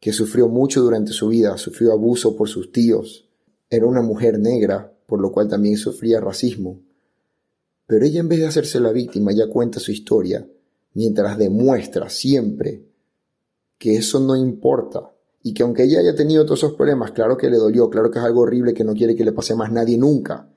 que 0.00 0.14
sufrió 0.14 0.48
mucho 0.48 0.80
durante 0.80 1.12
su 1.12 1.28
vida, 1.28 1.58
sufrió 1.58 1.92
abuso 1.92 2.34
por 2.36 2.48
sus 2.48 2.72
tíos, 2.72 3.28
era 3.68 3.84
una 3.84 4.00
mujer 4.00 4.38
negra, 4.38 4.96
por 5.04 5.20
lo 5.20 5.30
cual 5.30 5.46
también 5.46 5.76
sufría 5.76 6.22
racismo. 6.22 6.80
Pero 7.86 8.06
ella 8.06 8.20
en 8.20 8.30
vez 8.30 8.38
de 8.38 8.46
hacerse 8.46 8.80
la 8.80 8.92
víctima 8.92 9.30
ya 9.32 9.46
cuenta 9.46 9.78
su 9.78 9.92
historia, 9.92 10.48
mientras 10.94 11.36
demuestra 11.36 12.08
siempre 12.08 12.93
que 13.78 13.96
eso 13.96 14.20
no 14.20 14.36
importa. 14.36 15.10
Y 15.42 15.52
que 15.52 15.62
aunque 15.62 15.84
ella 15.84 16.00
haya 16.00 16.14
tenido 16.14 16.44
todos 16.44 16.60
esos 16.60 16.74
problemas, 16.74 17.12
claro 17.12 17.36
que 17.36 17.50
le 17.50 17.58
dolió, 17.58 17.90
claro 17.90 18.10
que 18.10 18.18
es 18.18 18.24
algo 18.24 18.40
horrible 18.40 18.72
que 18.72 18.84
no 18.84 18.94
quiere 18.94 19.14
que 19.14 19.24
le 19.24 19.32
pase 19.32 19.54
más 19.54 19.70
nadie 19.70 19.98
nunca, 19.98 20.48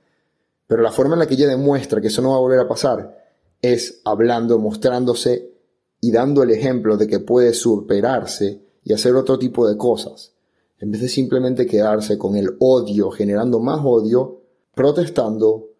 pero 0.67 0.81
la 0.81 0.91
forma 0.91 1.15
en 1.15 1.19
la 1.19 1.27
que 1.27 1.33
ella 1.33 1.47
demuestra 1.47 2.01
que 2.01 2.07
eso 2.07 2.21
no 2.21 2.31
va 2.31 2.37
a 2.37 2.41
volver 2.41 2.59
a 2.59 2.67
pasar 2.67 3.17
es 3.61 4.01
hablando, 4.05 4.59
mostrándose 4.59 5.53
y 5.99 6.11
dando 6.11 6.43
el 6.43 6.51
ejemplo 6.51 6.97
de 6.97 7.07
que 7.07 7.19
puede 7.19 7.53
superarse 7.53 8.61
y 8.83 8.93
hacer 8.93 9.15
otro 9.15 9.39
tipo 9.39 9.67
de 9.67 9.77
cosas, 9.77 10.33
en 10.79 10.91
vez 10.91 11.01
de 11.01 11.09
simplemente 11.09 11.65
quedarse 11.65 12.17
con 12.17 12.35
el 12.35 12.55
odio, 12.59 13.09
generando 13.11 13.59
más 13.59 13.81
odio, 13.83 14.41
protestando, 14.75 15.71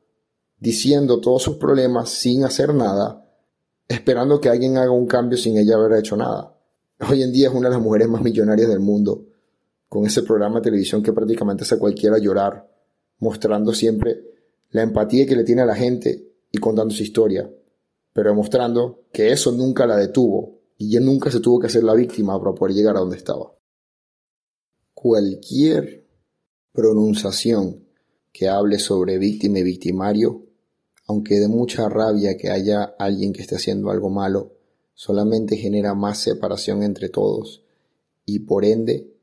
diciendo 0.60 1.22
todos 1.22 1.44
sus 1.44 1.58
problemas 1.58 2.10
sin 2.10 2.44
hacer 2.44 2.74
nada, 2.74 3.30
esperando 3.88 4.42
que 4.42 4.50
alguien 4.50 4.78
haga 4.78 4.92
un 4.92 5.06
cambio 5.06 5.38
sin 5.38 5.58
ella 5.58 5.76
haber 5.76 6.00
hecho 6.00 6.18
nada. 6.18 6.57
Hoy 7.00 7.22
en 7.22 7.32
día 7.32 7.50
es 7.50 7.54
una 7.54 7.70
de 7.70 7.76
las 7.76 7.84
mujeres 7.84 8.08
más 8.08 8.24
millonarias 8.24 8.68
del 8.70 8.80
mundo, 8.80 9.28
con 9.88 10.08
ese 10.08 10.24
programa 10.24 10.56
de 10.56 10.64
televisión 10.64 11.04
que 11.04 11.14
prácticamente 11.14 11.64
hace 11.64 11.78
cualquiera 11.78 12.18
llorar, 12.18 12.68
mostrando 13.20 13.72
siempre 13.72 14.24
la 14.72 14.82
empatía 14.82 15.28
que 15.28 15.36
le 15.36 15.44
tiene 15.44 15.62
a 15.62 15.68
la 15.68 15.76
gente 15.76 16.28
y 16.52 16.58
contando 16.58 16.94
su 16.94 17.04
historia, 17.04 17.48
pero 18.14 18.32
demostrando 18.32 19.04
que 19.12 19.32
eso 19.32 19.52
nunca 19.52 19.86
la 19.86 19.96
detuvo 19.96 20.60
y 20.76 20.88
ella 20.88 21.06
nunca 21.06 21.30
se 21.30 21.40
tuvo 21.40 21.60
que 21.60 21.68
hacer 21.68 21.84
la 21.84 21.94
víctima 21.94 22.40
para 22.40 22.56
poder 22.56 22.74
llegar 22.74 22.98
a 22.98 23.02
donde 23.02 23.18
estaba. 23.18 23.54
Cualquier 24.96 26.04
pronunciación 26.74 27.86
que 28.32 28.50
hable 28.50 28.80
sobre 28.80 29.20
víctima 29.20 29.60
y 29.60 29.64
victimario, 29.64 30.42
aunque 31.06 31.36
de 31.36 31.48
mucha 31.48 31.90
rabia 31.90 32.38
que 32.38 32.50
haya 32.50 32.84
alguien 32.98 33.34
que 33.34 33.44
esté 33.44 33.56
haciendo 33.56 33.92
algo 33.92 34.10
malo, 34.10 34.57
solamente 34.98 35.56
genera 35.56 35.94
más 35.94 36.18
separación 36.18 36.84
entre 36.84 37.08
todos 37.08 37.64
y 38.26 38.40
por 38.40 38.66
ende 38.66 39.18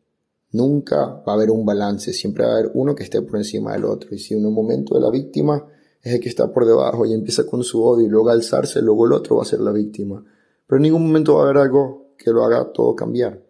Nunca 0.54 1.20
va 1.26 1.32
a 1.32 1.34
haber 1.34 1.50
un 1.50 1.66
balance, 1.66 2.12
siempre 2.12 2.44
va 2.44 2.52
a 2.52 2.54
haber 2.54 2.70
uno 2.74 2.94
que 2.94 3.02
esté 3.02 3.20
por 3.22 3.38
encima 3.38 3.72
del 3.72 3.86
otro. 3.86 4.14
Y 4.14 4.20
si 4.20 4.34
en 4.34 4.46
un 4.46 4.54
momento 4.54 4.94
de 4.94 5.00
la 5.00 5.10
víctima 5.10 5.66
es 6.00 6.14
el 6.14 6.20
que 6.20 6.28
está 6.28 6.52
por 6.52 6.64
debajo 6.64 7.04
y 7.04 7.12
empieza 7.12 7.44
con 7.44 7.64
su 7.64 7.82
odio 7.82 8.06
y 8.06 8.08
luego 8.08 8.30
alzarse, 8.30 8.80
luego 8.80 9.06
el 9.06 9.14
otro 9.14 9.34
va 9.34 9.42
a 9.42 9.46
ser 9.46 9.58
la 9.58 9.72
víctima. 9.72 10.24
Pero 10.64 10.76
en 10.76 10.82
ningún 10.84 11.04
momento 11.08 11.34
va 11.34 11.40
a 11.40 11.44
haber 11.46 11.56
algo 11.56 12.14
que 12.16 12.30
lo 12.30 12.44
haga 12.44 12.70
todo 12.72 12.94
cambiar. 12.94 13.44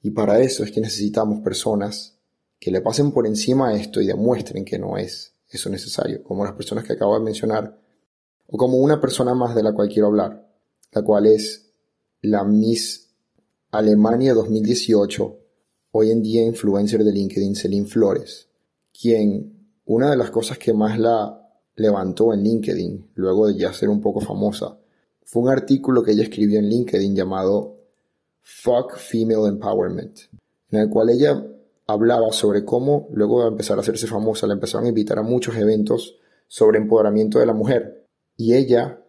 Y 0.00 0.12
para 0.12 0.40
eso 0.40 0.64
es 0.64 0.70
que 0.70 0.80
necesitamos 0.80 1.42
personas 1.42 2.18
que 2.58 2.70
le 2.70 2.80
pasen 2.80 3.12
por 3.12 3.26
encima 3.26 3.68
a 3.68 3.74
esto 3.74 4.00
y 4.00 4.06
demuestren 4.06 4.64
que 4.64 4.78
no 4.78 4.96
es 4.96 5.34
eso 5.50 5.68
necesario, 5.68 6.22
como 6.22 6.44
las 6.44 6.54
personas 6.54 6.84
que 6.84 6.94
acabo 6.94 7.12
de 7.18 7.24
mencionar, 7.24 7.78
o 8.46 8.56
como 8.56 8.78
una 8.78 9.02
persona 9.02 9.34
más 9.34 9.54
de 9.54 9.62
la 9.62 9.74
cual 9.74 9.90
quiero 9.90 10.06
hablar, 10.06 10.50
la 10.92 11.02
cual 11.02 11.26
es 11.26 11.72
la 12.20 12.44
Miss 12.44 13.08
Alemania 13.70 14.34
2018 14.34 15.38
hoy 15.92 16.10
en 16.10 16.22
día 16.22 16.42
influencer 16.42 17.02
de 17.02 17.12
LinkedIn, 17.12 17.54
Celine 17.54 17.86
Flores, 17.86 18.48
quien 18.98 19.70
una 19.86 20.10
de 20.10 20.16
las 20.16 20.30
cosas 20.30 20.58
que 20.58 20.72
más 20.72 20.98
la 20.98 21.38
levantó 21.76 22.32
en 22.32 22.42
LinkedIn, 22.42 23.10
luego 23.14 23.48
de 23.48 23.56
ya 23.56 23.72
ser 23.72 23.88
un 23.88 24.00
poco 24.00 24.20
famosa, 24.20 24.78
fue 25.24 25.42
un 25.42 25.48
artículo 25.48 26.02
que 26.02 26.12
ella 26.12 26.24
escribió 26.24 26.58
en 26.58 26.68
LinkedIn 26.68 27.16
llamado 27.16 27.76
Fuck 28.42 28.96
Female 28.96 29.48
Empowerment, 29.48 30.18
en 30.70 30.80
el 30.80 30.88
cual 30.90 31.10
ella 31.10 31.46
hablaba 31.86 32.32
sobre 32.32 32.64
cómo, 32.64 33.08
luego 33.12 33.42
de 33.42 33.48
empezar 33.48 33.78
a 33.78 33.80
hacerse 33.80 34.06
famosa, 34.06 34.46
la 34.46 34.54
empezaron 34.54 34.86
a 34.86 34.90
invitar 34.90 35.18
a 35.18 35.22
muchos 35.22 35.56
eventos 35.56 36.16
sobre 36.48 36.78
empoderamiento 36.78 37.38
de 37.38 37.46
la 37.46 37.54
mujer. 37.54 38.06
Y 38.36 38.54
ella 38.54 39.01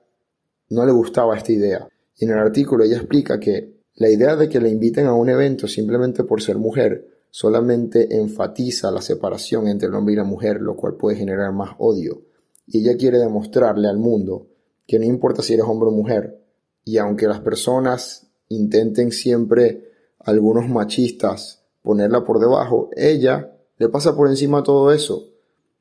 no 0.70 0.86
le 0.86 0.92
gustaba 0.92 1.38
esta 1.38 1.52
idea. 1.52 1.88
Y 2.18 2.26
en 2.26 2.32
el 2.32 2.40
artículo 2.40 2.84
ella 2.84 2.98
explica 2.98 3.40
que 3.40 3.74
la 3.96 4.10
idea 4.10 4.36
de 4.36 4.50
que 4.50 4.60
la 4.60 4.70
inviten 4.70 5.06
a 5.06 5.14
un 5.14 5.30
evento 5.30 5.68
simplemente 5.68 6.24
por 6.24 6.42
ser 6.42 6.58
mujer 6.58 7.08
solamente 7.30 8.16
enfatiza 8.18 8.92
la 8.92 9.02
separación 9.02 9.68
entre 9.68 9.88
el 9.88 9.96
hombre 9.96 10.14
y 10.14 10.18
la 10.18 10.24
mujer, 10.24 10.62
lo 10.62 10.76
cual 10.76 10.96
puede 10.96 11.18
generar 11.18 11.52
más 11.52 11.76
odio. 11.80 12.22
Y 12.68 12.80
ella 12.80 12.98
quiere 12.98 13.18
demostrarle 13.18 13.88
al 13.88 13.98
mundo 13.98 14.48
que 14.88 15.00
no 15.00 15.06
importa 15.06 15.42
si 15.42 15.54
eres 15.54 15.66
hombre 15.66 15.90
o 15.90 15.92
mujer, 15.92 16.44
y 16.86 16.98
aunque 16.98 17.28
las 17.28 17.40
personas 17.40 18.28
intenten 18.50 19.12
siempre, 19.12 19.92
algunos 20.20 20.70
machistas, 20.70 21.64
ponerla 21.82 22.24
por 22.24 22.40
debajo, 22.40 22.90
ella 22.96 23.58
le 23.78 23.90
pasa 23.90 24.16
por 24.16 24.30
encima 24.30 24.64
todo 24.64 24.92
eso, 24.92 25.30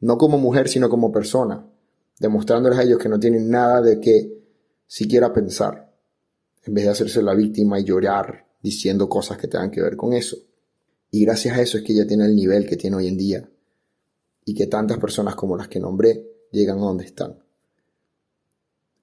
no 0.00 0.18
como 0.18 0.38
mujer, 0.38 0.68
sino 0.68 0.88
como 0.88 1.12
persona, 1.12 1.66
demostrándoles 2.18 2.78
a 2.78 2.82
ellos 2.82 2.98
que 2.98 3.08
no 3.08 3.20
tienen 3.20 3.50
nada 3.50 3.80
de 3.80 4.00
qué 4.00 4.41
siquiera 4.92 5.32
pensar 5.32 5.90
en 6.64 6.74
vez 6.74 6.84
de 6.84 6.90
hacerse 6.90 7.22
la 7.22 7.32
víctima 7.32 7.80
y 7.80 7.84
llorar 7.84 8.46
diciendo 8.60 9.08
cosas 9.08 9.38
que 9.38 9.48
tengan 9.48 9.70
que 9.70 9.80
ver 9.80 9.96
con 9.96 10.12
eso. 10.12 10.36
Y 11.10 11.24
gracias 11.24 11.56
a 11.56 11.62
eso 11.62 11.78
es 11.78 11.82
que 11.82 11.94
ella 11.94 12.06
tiene 12.06 12.26
el 12.26 12.36
nivel 12.36 12.66
que 12.66 12.76
tiene 12.76 12.96
hoy 12.96 13.06
en 13.06 13.16
día 13.16 13.50
y 14.44 14.52
que 14.52 14.66
tantas 14.66 14.98
personas 14.98 15.34
como 15.34 15.56
las 15.56 15.68
que 15.68 15.80
nombré 15.80 16.26
llegan 16.50 16.76
a 16.76 16.82
donde 16.82 17.06
están. 17.06 17.42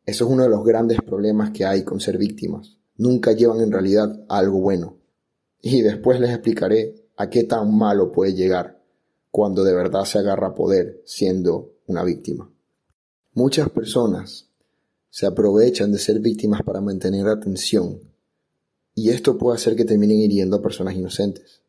Eso 0.06 0.26
es 0.26 0.32
uno 0.32 0.44
de 0.44 0.50
los 0.50 0.64
grandes 0.64 1.02
problemas 1.02 1.50
que 1.50 1.66
hay 1.66 1.84
con 1.84 2.00
ser 2.00 2.20
víctimas. 2.20 2.78
Nunca 2.98 3.32
llevan 3.32 3.60
en 3.62 3.72
realidad 3.72 4.26
algo 4.30 4.60
bueno. 4.60 5.00
Y 5.60 5.82
después 5.82 6.20
les 6.20 6.30
explicaré 6.30 7.10
a 7.18 7.32
qué 7.32 7.46
tan 7.46 7.76
malo 7.76 8.12
puede 8.12 8.36
llegar 8.36 8.80
cuando 9.32 9.64
de 9.64 9.74
verdad 9.74 10.06
se 10.06 10.20
agarra 10.20 10.54
poder 10.54 11.02
siendo 11.08 11.80
una 11.88 12.04
víctima. 12.04 12.48
Muchas 13.34 13.70
personas 13.70 14.49
se 15.10 15.26
aprovechan 15.26 15.92
de 15.92 16.00
ser 16.00 16.20
víctimas 16.20 16.64
para 16.64 16.82
mantener 16.82 17.28
atención 17.28 18.00
y 18.94 19.12
esto 19.12 19.38
puede 19.38 19.56
hacer 19.56 19.76
que 19.76 19.86
terminen 19.86 20.20
hiriendo 20.20 20.58
a 20.58 20.62
personas 20.62 20.94
inocentes. 20.94 21.62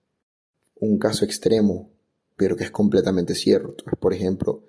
Un 0.80 0.98
caso 0.98 1.24
extremo, 1.24 1.90
pero 2.36 2.56
que 2.56 2.64
es 2.64 2.70
completamente 2.70 3.34
cierto, 3.34 3.84
es 3.86 3.96
por 3.98 4.12
ejemplo 4.12 4.64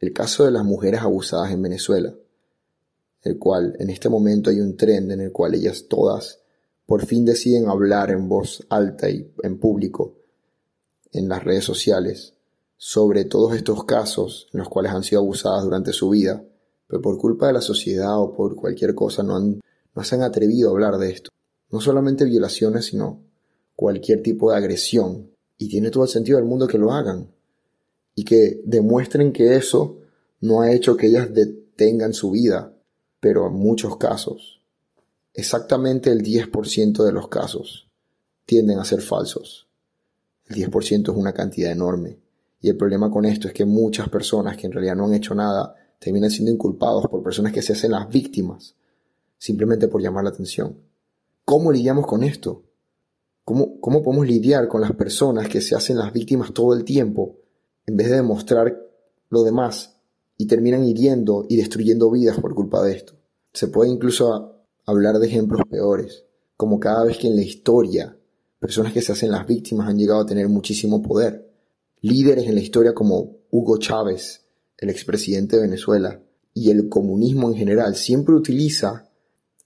el 0.00 0.12
caso 0.12 0.44
de 0.44 0.50
las 0.50 0.64
mujeres 0.64 1.00
abusadas 1.00 1.50
en 1.50 1.62
Venezuela, 1.62 2.14
el 3.22 3.38
cual 3.38 3.74
en 3.78 3.88
este 3.88 4.08
momento 4.10 4.50
hay 4.50 4.60
un 4.60 4.76
trend 4.76 5.12
en 5.12 5.20
el 5.22 5.32
cual 5.32 5.54
ellas 5.54 5.86
todas 5.88 6.40
por 6.84 7.06
fin 7.06 7.24
deciden 7.24 7.68
hablar 7.68 8.10
en 8.10 8.28
voz 8.28 8.66
alta 8.68 9.08
y 9.08 9.32
en 9.42 9.58
público 9.58 10.18
en 11.12 11.28
las 11.28 11.42
redes 11.42 11.64
sociales 11.64 12.34
sobre 12.76 13.24
todos 13.24 13.54
estos 13.56 13.84
casos 13.84 14.48
en 14.52 14.58
los 14.58 14.68
cuales 14.68 14.92
han 14.92 15.04
sido 15.04 15.22
abusadas 15.22 15.64
durante 15.64 15.92
su 15.94 16.10
vida 16.10 16.44
pero 16.86 17.00
por 17.00 17.18
culpa 17.18 17.46
de 17.46 17.54
la 17.54 17.60
sociedad 17.60 18.20
o 18.20 18.32
por 18.32 18.54
cualquier 18.56 18.94
cosa 18.94 19.22
no, 19.22 19.36
han, 19.36 19.60
no 19.94 20.04
se 20.04 20.14
han 20.14 20.22
atrevido 20.22 20.68
a 20.68 20.72
hablar 20.72 20.98
de 20.98 21.10
esto. 21.10 21.30
No 21.70 21.80
solamente 21.80 22.24
violaciones, 22.24 22.86
sino 22.86 23.22
cualquier 23.74 24.22
tipo 24.22 24.50
de 24.50 24.58
agresión. 24.58 25.30
Y 25.56 25.68
tiene 25.68 25.90
todo 25.90 26.04
el 26.04 26.10
sentido 26.10 26.38
del 26.38 26.46
mundo 26.46 26.66
que 26.66 26.78
lo 26.78 26.92
hagan. 26.92 27.30
Y 28.14 28.24
que 28.24 28.60
demuestren 28.64 29.32
que 29.32 29.56
eso 29.56 29.98
no 30.40 30.60
ha 30.60 30.72
hecho 30.72 30.96
que 30.96 31.06
ellas 31.06 31.32
detengan 31.32 32.12
su 32.12 32.30
vida. 32.30 32.74
Pero 33.20 33.46
en 33.46 33.54
muchos 33.54 33.96
casos, 33.96 34.60
exactamente 35.32 36.10
el 36.10 36.22
10% 36.22 37.04
de 37.04 37.12
los 37.12 37.28
casos 37.28 37.88
tienden 38.44 38.78
a 38.78 38.84
ser 38.84 39.00
falsos. 39.00 39.68
El 40.46 40.56
10% 40.56 41.10
es 41.10 41.16
una 41.16 41.32
cantidad 41.32 41.72
enorme. 41.72 42.18
Y 42.60 42.68
el 42.68 42.76
problema 42.76 43.10
con 43.10 43.24
esto 43.24 43.48
es 43.48 43.54
que 43.54 43.64
muchas 43.64 44.08
personas 44.08 44.56
que 44.56 44.66
en 44.66 44.72
realidad 44.72 44.96
no 44.96 45.06
han 45.06 45.14
hecho 45.14 45.34
nada 45.34 45.74
terminan 45.98 46.30
siendo 46.30 46.52
inculpados 46.52 47.06
por 47.08 47.22
personas 47.22 47.52
que 47.52 47.62
se 47.62 47.72
hacen 47.72 47.92
las 47.92 48.08
víctimas 48.08 48.76
simplemente 49.44 49.88
por 49.88 50.00
llamar 50.00 50.24
la 50.24 50.30
atención. 50.30 50.78
¿Cómo 51.44 51.70
lidiamos 51.70 52.06
con 52.06 52.22
esto? 52.22 52.62
¿Cómo, 53.44 53.78
¿Cómo 53.78 54.02
podemos 54.02 54.26
lidiar 54.26 54.68
con 54.68 54.80
las 54.80 54.92
personas 54.92 55.50
que 55.50 55.60
se 55.60 55.74
hacen 55.74 55.98
las 55.98 56.14
víctimas 56.14 56.54
todo 56.54 56.72
el 56.72 56.82
tiempo 56.82 57.36
en 57.84 57.94
vez 57.94 58.08
de 58.08 58.16
demostrar 58.16 58.74
lo 59.28 59.42
demás 59.42 59.98
y 60.38 60.46
terminan 60.46 60.82
hiriendo 60.84 61.44
y 61.46 61.56
destruyendo 61.56 62.10
vidas 62.10 62.40
por 62.40 62.54
culpa 62.54 62.82
de 62.82 62.92
esto? 62.92 63.16
Se 63.52 63.68
puede 63.68 63.90
incluso 63.90 64.64
hablar 64.86 65.18
de 65.18 65.26
ejemplos 65.26 65.60
peores, 65.68 66.24
como 66.56 66.80
cada 66.80 67.04
vez 67.04 67.18
que 67.18 67.26
en 67.26 67.36
la 67.36 67.42
historia 67.42 68.16
personas 68.58 68.94
que 68.94 69.02
se 69.02 69.12
hacen 69.12 69.30
las 69.30 69.46
víctimas 69.46 69.90
han 69.90 69.98
llegado 69.98 70.20
a 70.20 70.26
tener 70.26 70.48
muchísimo 70.48 71.02
poder. 71.02 71.52
Líderes 72.00 72.46
en 72.46 72.54
la 72.54 72.62
historia 72.62 72.94
como 72.94 73.40
Hugo 73.50 73.76
Chávez, 73.76 74.43
el 74.78 74.90
expresidente 74.90 75.56
de 75.56 75.62
Venezuela, 75.62 76.20
y 76.52 76.70
el 76.70 76.88
comunismo 76.88 77.48
en 77.48 77.56
general 77.56 77.96
siempre 77.96 78.34
utiliza 78.34 79.10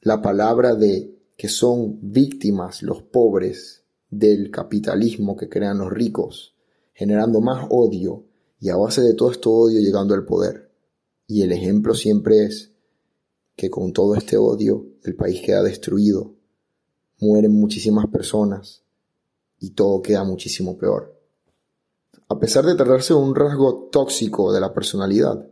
la 0.01 0.23
palabra 0.23 0.75
de 0.75 1.15
que 1.37 1.49
son 1.49 1.99
víctimas 2.01 2.83
los 2.83 3.03
pobres 3.03 3.85
del 4.11 4.51
capitalismo 4.51 5.37
que 5.37 5.49
crean 5.49 5.79
los 5.79 5.93
ricos, 5.93 6.57
generando 6.95 7.41
más 7.41 7.67
odio 7.71 8.25
y 8.59 8.71
a 8.71 8.77
base 8.77 9.03
de 9.03 9.15
todo 9.15 9.31
este 9.31 9.49
odio 9.49 9.81
llegando 9.81 10.15
al 10.15 10.25
poder. 10.25 10.73
Y 11.27 11.43
el 11.43 11.53
ejemplo 11.53 11.95
siempre 11.95 12.45
es 12.45 12.73
que 13.55 13.71
con 13.71 13.93
todo 13.93 14.15
este 14.15 14.37
odio 14.37 14.87
el 15.05 15.15
país 15.15 15.43
queda 15.43 15.63
destruido, 15.63 16.35
mueren 17.21 17.53
muchísimas 17.53 18.07
personas 18.07 18.83
y 19.59 19.71
todo 19.71 20.01
queda 20.01 20.25
muchísimo 20.25 20.79
peor. 20.79 21.18
A 22.31 22.39
pesar 22.39 22.67
de 22.67 22.75
tratarse 22.75 23.15
de 23.15 23.21
un 23.21 23.35
rasgo 23.35 23.89
tóxico 23.91 24.53
de 24.53 24.61
la 24.61 24.75
personalidad, 24.75 25.49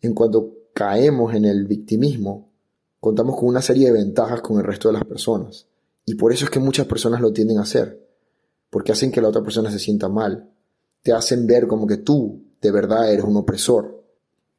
en 0.00 0.14
cuanto 0.14 0.54
caemos 0.74 1.32
en 1.34 1.44
el 1.44 1.66
victimismo, 1.66 2.50
contamos 2.98 3.36
con 3.36 3.48
una 3.48 3.62
serie 3.62 3.86
de 3.86 3.92
ventajas 3.92 4.40
con 4.40 4.58
el 4.58 4.64
resto 4.64 4.88
de 4.88 4.94
las 4.94 5.04
personas. 5.04 5.68
Y 6.04 6.16
por 6.16 6.32
eso 6.32 6.44
es 6.44 6.50
que 6.50 6.58
muchas 6.58 6.86
personas 6.86 7.20
lo 7.20 7.32
tienden 7.32 7.58
a 7.58 7.62
hacer, 7.62 8.04
porque 8.68 8.90
hacen 8.90 9.12
que 9.12 9.20
la 9.20 9.28
otra 9.28 9.42
persona 9.42 9.70
se 9.70 9.78
sienta 9.78 10.08
mal, 10.08 10.50
te 11.02 11.12
hacen 11.12 11.46
ver 11.46 11.68
como 11.68 11.86
que 11.86 11.98
tú 11.98 12.42
de 12.60 12.72
verdad 12.72 13.12
eres 13.12 13.24
un 13.24 13.36
opresor. 13.36 14.02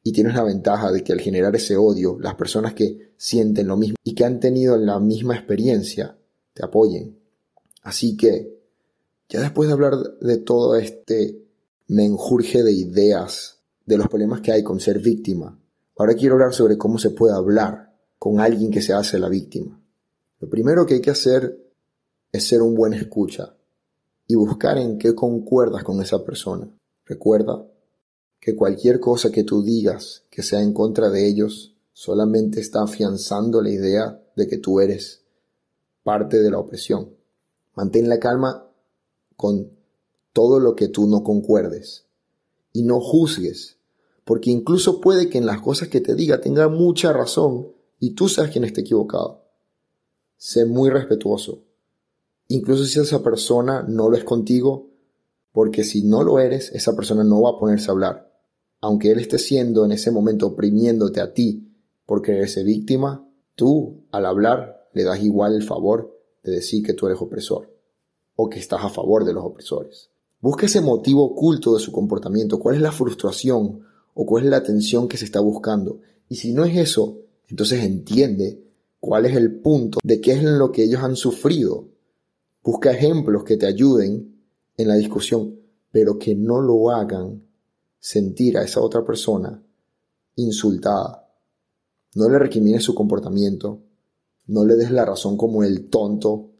Y 0.02 0.12
tienes 0.12 0.34
la 0.34 0.44
ventaja 0.44 0.92
de 0.92 1.02
que 1.02 1.12
al 1.12 1.20
generar 1.20 1.56
ese 1.56 1.76
odio, 1.76 2.18
las 2.20 2.34
personas 2.34 2.74
que 2.74 3.12
sienten 3.16 3.66
lo 3.66 3.76
mismo 3.76 3.96
y 4.04 4.14
que 4.14 4.24
han 4.24 4.38
tenido 4.38 4.76
la 4.76 5.00
misma 5.00 5.34
experiencia, 5.34 6.18
te 6.52 6.64
apoyen. 6.64 7.18
Así 7.82 8.16
que, 8.16 8.53
ya 9.28 9.40
después 9.40 9.68
de 9.68 9.74
hablar 9.74 9.96
de 10.20 10.38
todo 10.38 10.76
este 10.76 11.42
menjurje 11.88 12.62
de 12.62 12.72
ideas, 12.72 13.60
de 13.86 13.98
los 13.98 14.08
problemas 14.08 14.40
que 14.40 14.52
hay 14.52 14.62
con 14.62 14.80
ser 14.80 14.98
víctima, 14.98 15.60
ahora 15.96 16.14
quiero 16.14 16.34
hablar 16.34 16.54
sobre 16.54 16.78
cómo 16.78 16.98
se 16.98 17.10
puede 17.10 17.34
hablar 17.34 17.94
con 18.18 18.40
alguien 18.40 18.70
que 18.70 18.82
se 18.82 18.92
hace 18.92 19.18
la 19.18 19.28
víctima. 19.28 19.80
Lo 20.40 20.48
primero 20.48 20.86
que 20.86 20.94
hay 20.94 21.00
que 21.00 21.10
hacer 21.10 21.58
es 22.32 22.48
ser 22.48 22.62
un 22.62 22.74
buen 22.74 22.94
escucha 22.94 23.56
y 24.26 24.34
buscar 24.34 24.78
en 24.78 24.98
qué 24.98 25.14
concuerdas 25.14 25.84
con 25.84 26.00
esa 26.00 26.24
persona. 26.24 26.68
Recuerda 27.04 27.66
que 28.40 28.56
cualquier 28.56 29.00
cosa 29.00 29.30
que 29.30 29.44
tú 29.44 29.62
digas 29.62 30.24
que 30.30 30.42
sea 30.42 30.60
en 30.60 30.72
contra 30.72 31.10
de 31.10 31.26
ellos 31.26 31.76
solamente 31.92 32.60
está 32.60 32.82
afianzando 32.82 33.62
la 33.62 33.70
idea 33.70 34.20
de 34.36 34.46
que 34.48 34.58
tú 34.58 34.80
eres 34.80 35.22
parte 36.02 36.40
de 36.40 36.50
la 36.50 36.58
opresión. 36.58 37.10
Mantén 37.74 38.08
la 38.08 38.18
calma 38.18 38.63
con 39.36 39.70
todo 40.32 40.60
lo 40.60 40.74
que 40.74 40.88
tú 40.88 41.06
no 41.06 41.22
concuerdes 41.22 42.06
y 42.72 42.82
no 42.82 43.00
juzgues, 43.00 43.78
porque 44.24 44.50
incluso 44.50 45.00
puede 45.00 45.28
que 45.28 45.38
en 45.38 45.46
las 45.46 45.60
cosas 45.60 45.88
que 45.88 46.00
te 46.00 46.14
diga 46.14 46.40
tenga 46.40 46.68
mucha 46.68 47.12
razón 47.12 47.68
y 48.00 48.10
tú 48.10 48.28
seas 48.28 48.50
quien 48.50 48.64
esté 48.64 48.80
equivocado. 48.80 49.44
Sé 50.36 50.66
muy 50.66 50.90
respetuoso 50.90 51.62
incluso 52.48 52.84
si 52.84 53.00
esa 53.00 53.22
persona 53.22 53.84
no 53.88 54.08
lo 54.08 54.16
es 54.16 54.24
contigo, 54.24 54.90
porque 55.52 55.84
si 55.84 56.02
no 56.02 56.22
lo 56.22 56.38
eres, 56.38 56.70
esa 56.72 56.96
persona 56.96 57.24
no 57.24 57.42
va 57.42 57.50
a 57.50 57.58
ponerse 57.58 57.88
a 57.88 57.92
hablar. 57.92 58.32
Aunque 58.80 59.12
él 59.12 59.18
esté 59.18 59.38
siendo 59.38 59.84
en 59.84 59.92
ese 59.92 60.10
momento 60.10 60.48
oprimiéndote 60.48 61.20
a 61.20 61.32
ti 61.32 61.70
porque 62.06 62.32
eres 62.32 62.62
víctima, 62.64 63.26
tú 63.54 64.04
al 64.10 64.26
hablar 64.26 64.88
le 64.92 65.04
das 65.04 65.22
igual 65.22 65.54
el 65.54 65.62
favor 65.62 66.18
de 66.42 66.52
decir 66.52 66.84
que 66.84 66.92
tú 66.92 67.06
eres 67.06 67.20
opresor 67.20 67.73
o 68.36 68.48
que 68.48 68.58
estás 68.58 68.84
a 68.84 68.88
favor 68.88 69.24
de 69.24 69.32
los 69.32 69.44
opresores. 69.44 70.10
Busca 70.40 70.66
ese 70.66 70.80
motivo 70.80 71.24
oculto 71.24 71.74
de 71.74 71.80
su 71.80 71.92
comportamiento, 71.92 72.58
cuál 72.58 72.76
es 72.76 72.82
la 72.82 72.92
frustración 72.92 73.80
o 74.14 74.26
cuál 74.26 74.44
es 74.44 74.50
la 74.50 74.62
tensión 74.62 75.08
que 75.08 75.16
se 75.16 75.24
está 75.24 75.40
buscando. 75.40 76.00
Y 76.28 76.36
si 76.36 76.52
no 76.52 76.64
es 76.64 76.76
eso, 76.76 77.18
entonces 77.48 77.82
entiende 77.82 78.62
cuál 79.00 79.26
es 79.26 79.36
el 79.36 79.60
punto 79.60 79.98
de 80.02 80.20
qué 80.20 80.32
es 80.32 80.42
lo 80.42 80.72
que 80.72 80.84
ellos 80.84 81.02
han 81.02 81.16
sufrido 81.16 81.94
Busca 82.64 82.92
ejemplos 82.92 83.44
que 83.44 83.58
te 83.58 83.66
ayuden 83.66 84.40
en 84.78 84.88
la 84.88 84.94
discusión, 84.94 85.60
pero 85.92 86.18
que 86.18 86.34
no 86.34 86.62
lo 86.62 86.90
hagan 86.90 87.42
sentir 88.00 88.56
a 88.56 88.62
esa 88.62 88.80
otra 88.80 89.04
persona 89.04 89.62
insultada. 90.36 91.30
No 92.14 92.26
le 92.30 92.38
recrimines 92.38 92.82
su 92.82 92.94
comportamiento, 92.94 93.82
no 94.46 94.64
le 94.64 94.76
des 94.76 94.90
la 94.90 95.04
razón 95.04 95.36
como 95.36 95.62
el 95.62 95.90
tonto, 95.90 96.52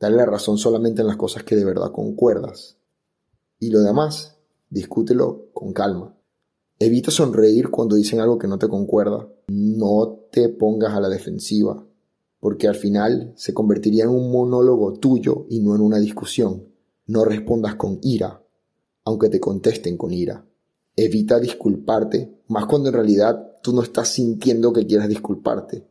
dale 0.00 0.16
la 0.16 0.26
razón 0.26 0.58
solamente 0.58 1.02
en 1.02 1.06
las 1.06 1.16
cosas 1.16 1.44
que 1.44 1.54
de 1.54 1.64
verdad 1.64 1.92
concuerdas. 1.92 2.78
Y 3.58 3.70
lo 3.70 3.80
demás, 3.80 4.38
discútelo 4.70 5.50
con 5.52 5.72
calma. 5.72 6.16
Evita 6.78 7.10
sonreír 7.10 7.70
cuando 7.70 7.94
dicen 7.94 8.20
algo 8.20 8.38
que 8.38 8.48
no 8.48 8.58
te 8.58 8.68
concuerda. 8.68 9.28
No 9.48 10.18
te 10.32 10.48
pongas 10.48 10.94
a 10.94 11.00
la 11.00 11.10
defensiva 11.10 11.84
porque 12.40 12.66
al 12.66 12.74
final 12.74 13.32
se 13.36 13.52
convertiría 13.54 14.04
en 14.04 14.10
un 14.10 14.32
monólogo 14.32 14.94
tuyo 14.94 15.46
y 15.50 15.60
no 15.60 15.74
en 15.74 15.82
una 15.82 15.98
discusión. 15.98 16.68
No 17.06 17.24
respondas 17.24 17.74
con 17.74 18.00
ira, 18.02 18.42
aunque 19.04 19.28
te 19.28 19.38
contesten 19.38 19.96
con 19.96 20.12
ira. 20.12 20.44
Evita 20.96 21.38
disculparte, 21.38 22.40
más 22.48 22.64
cuando 22.66 22.88
en 22.88 22.94
realidad 22.94 23.56
tú 23.62 23.72
no 23.74 23.82
estás 23.82 24.08
sintiendo 24.08 24.72
que 24.72 24.86
quieras 24.86 25.08
disculparte, 25.08 25.86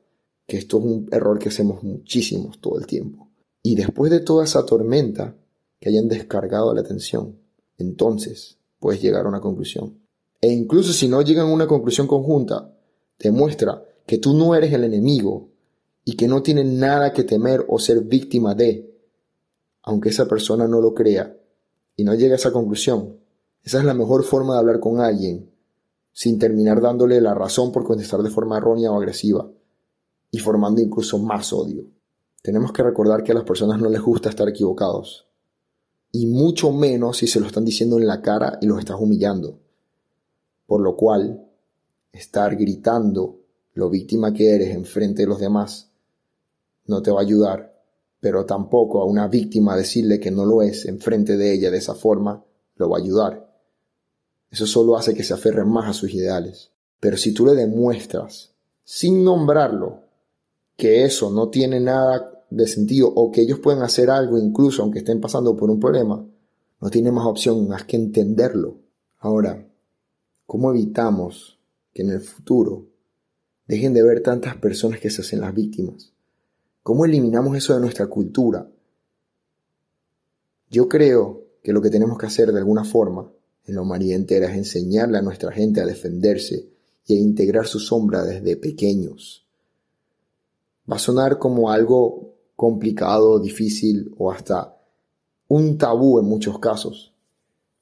que 0.47 0.57
esto 0.57 0.79
es 0.79 0.85
un 0.85 1.07
error 1.11 1.37
que 1.37 1.49
hacemos 1.49 1.83
muchísimos 1.83 2.59
todo 2.59 2.79
el 2.79 2.87
tiempo. 2.87 3.28
Y 3.61 3.75
después 3.75 4.11
de 4.11 4.21
toda 4.21 4.45
esa 4.45 4.65
tormenta 4.65 5.35
que 5.79 5.89
hayan 5.89 6.07
descargado 6.07 6.73
la 6.73 6.81
atención, 6.81 7.39
entonces 7.77 8.57
puedes 8.79 9.01
llegar 9.01 9.25
a 9.25 9.29
una 9.29 9.41
conclusión. 9.41 9.99
E 10.41 10.51
incluso 10.51 10.93
si 10.93 11.07
no 11.07 11.21
llegan 11.21 11.47
a 11.47 11.53
una 11.53 11.67
conclusión 11.67 12.07
conjunta, 12.07 12.73
demuestra 13.19 13.83
que 14.05 14.17
tú 14.17 14.33
no 14.33 14.55
eres 14.55 14.73
el 14.73 14.83
enemigo 14.83 15.49
y 16.05 16.15
que 16.15 16.27
no 16.27 16.41
tiene 16.41 16.63
nada 16.63 17.13
que 17.13 17.23
temer 17.23 17.65
o 17.67 17.77
ser 17.77 18.01
víctima 18.01 18.55
de, 18.55 18.97
aunque 19.83 20.09
esa 20.09 20.27
persona 20.27 20.67
no 20.67 20.81
lo 20.81 20.93
crea 20.93 21.37
y 21.95 22.03
no 22.03 22.15
llegue 22.15 22.33
a 22.33 22.37
esa 22.37 22.51
conclusión. 22.51 23.19
Esa 23.63 23.79
es 23.79 23.85
la 23.85 23.93
mejor 23.93 24.23
forma 24.23 24.53
de 24.53 24.59
hablar 24.59 24.79
con 24.79 25.01
alguien, 25.01 25.51
sin 26.13 26.39
terminar 26.39 26.81
dándole 26.81 27.19
la 27.19 27.33
razón 27.33 27.71
por 27.71 27.83
contestar 27.83 28.23
de 28.23 28.29
forma 28.29 28.57
errónea 28.57 28.91
o 28.91 28.97
agresiva, 28.97 29.51
y 30.31 30.39
formando 30.39 30.81
incluso 30.81 31.19
más 31.19 31.51
odio. 31.51 31.85
Tenemos 32.41 32.71
que 32.71 32.83
recordar 32.83 33.23
que 33.23 33.31
a 33.31 33.35
las 33.35 33.43
personas 33.43 33.79
no 33.79 33.89
les 33.89 34.01
gusta 34.01 34.29
estar 34.29 34.47
equivocados, 34.47 35.27
y 36.11 36.25
mucho 36.25 36.71
menos 36.71 37.17
si 37.17 37.27
se 37.27 37.39
lo 37.39 37.47
están 37.47 37.65
diciendo 37.65 37.97
en 37.97 38.07
la 38.07 38.21
cara 38.21 38.57
y 38.61 38.65
los 38.65 38.79
estás 38.79 38.99
humillando. 38.99 39.59
Por 40.65 40.81
lo 40.81 40.95
cual, 40.95 41.47
estar 42.11 42.55
gritando 42.55 43.39
lo 43.73 43.89
víctima 43.89 44.33
que 44.33 44.55
eres 44.55 44.75
en 44.75 44.85
frente 44.85 45.23
de 45.23 45.27
los 45.27 45.39
demás 45.39 45.91
no 46.85 47.01
te 47.01 47.11
va 47.11 47.19
a 47.19 47.23
ayudar, 47.23 47.83
pero 48.19 48.45
tampoco 48.45 49.01
a 49.01 49.05
una 49.05 49.27
víctima 49.27 49.77
decirle 49.77 50.19
que 50.19 50.31
no 50.31 50.45
lo 50.45 50.63
es 50.63 50.85
enfrente 50.85 51.37
de 51.37 51.53
ella 51.53 51.69
de 51.69 51.77
esa 51.77 51.93
forma 51.93 52.43
lo 52.75 52.89
va 52.89 52.97
a 52.97 53.01
ayudar. 53.01 53.49
Eso 54.49 54.65
solo 54.65 54.97
hace 54.97 55.13
que 55.13 55.23
se 55.23 55.33
aferren 55.33 55.69
más 55.69 55.87
a 55.87 55.93
sus 55.93 56.11
ideales. 56.13 56.71
Pero 56.99 57.15
si 57.15 57.33
tú 57.33 57.45
le 57.45 57.53
demuestras, 57.53 58.55
sin 58.83 59.23
nombrarlo, 59.23 60.01
que 60.79 61.03
eso 61.03 61.29
no 61.29 61.49
tiene 61.49 61.79
nada 61.79 62.45
de 62.49 62.65
sentido 62.65 63.11
o 63.13 63.29
que 63.31 63.41
ellos 63.41 63.59
pueden 63.59 63.83
hacer 63.83 64.09
algo 64.09 64.39
incluso 64.39 64.81
aunque 64.81 64.99
estén 64.99 65.21
pasando 65.21 65.55
por 65.55 65.69
un 65.69 65.79
problema, 65.79 66.25
no 66.81 66.89
tiene 66.89 67.11
más 67.11 67.27
opción 67.27 67.67
más 67.67 67.83
que 67.83 67.97
entenderlo. 67.97 68.79
Ahora, 69.19 69.67
¿cómo 70.45 70.71
evitamos 70.71 71.59
que 71.93 72.01
en 72.01 72.11
el 72.11 72.21
futuro 72.21 72.87
dejen 73.67 73.93
de 73.93 74.01
ver 74.01 74.23
tantas 74.23 74.55
personas 74.55 75.01
que 75.01 75.09
se 75.09 75.21
hacen 75.21 75.41
las 75.41 75.53
víctimas? 75.53 76.13
¿Cómo 76.81 77.03
eliminamos 77.03 77.57
eso 77.57 77.73
de 77.73 77.81
nuestra 77.81 78.07
cultura? 78.07 78.71
Yo 80.69 80.87
creo 80.87 81.43
que 81.61 81.73
lo 81.73 81.81
que 81.81 81.89
tenemos 81.89 82.17
que 82.17 82.25
hacer 82.25 82.53
de 82.53 82.59
alguna 82.59 82.85
forma 82.85 83.29
en 83.65 83.75
la 83.75 83.81
humanidad 83.81 84.15
entera 84.15 84.49
es 84.49 84.55
enseñarle 84.55 85.17
a 85.17 85.21
nuestra 85.21 85.51
gente 85.51 85.81
a 85.81 85.85
defenderse 85.85 86.69
y 87.05 87.17
a 87.17 87.19
integrar 87.19 87.67
su 87.67 87.79
sombra 87.79 88.23
desde 88.23 88.55
pequeños. 88.55 89.48
Va 90.89 90.95
a 90.95 90.99
sonar 90.99 91.37
como 91.37 91.71
algo 91.71 92.35
complicado, 92.55 93.39
difícil 93.39 94.13
o 94.17 94.31
hasta 94.31 94.77
un 95.47 95.77
tabú 95.77 96.19
en 96.19 96.25
muchos 96.25 96.59
casos. 96.59 97.13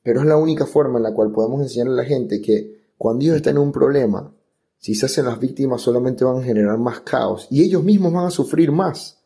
Pero 0.03 0.21
es 0.21 0.25
la 0.25 0.37
única 0.37 0.65
forma 0.65 0.99
en 0.99 1.03
la 1.03 1.13
cual 1.13 1.31
podemos 1.31 1.61
enseñarle 1.61 1.93
a 1.93 2.03
la 2.03 2.05
gente 2.05 2.41
que 2.41 2.91
cuando 2.97 3.23
ellos 3.23 3.37
están 3.37 3.55
en 3.55 3.61
un 3.61 3.71
problema, 3.71 4.33
si 4.77 4.95
se 4.95 5.05
hacen 5.05 5.25
las 5.25 5.39
víctimas 5.39 5.81
solamente 5.81 6.23
van 6.23 6.37
a 6.37 6.43
generar 6.43 6.77
más 6.77 7.01
caos 7.01 7.47
y 7.49 7.63
ellos 7.63 7.83
mismos 7.83 8.13
van 8.13 8.25
a 8.25 8.31
sufrir 8.31 8.71
más. 8.71 9.21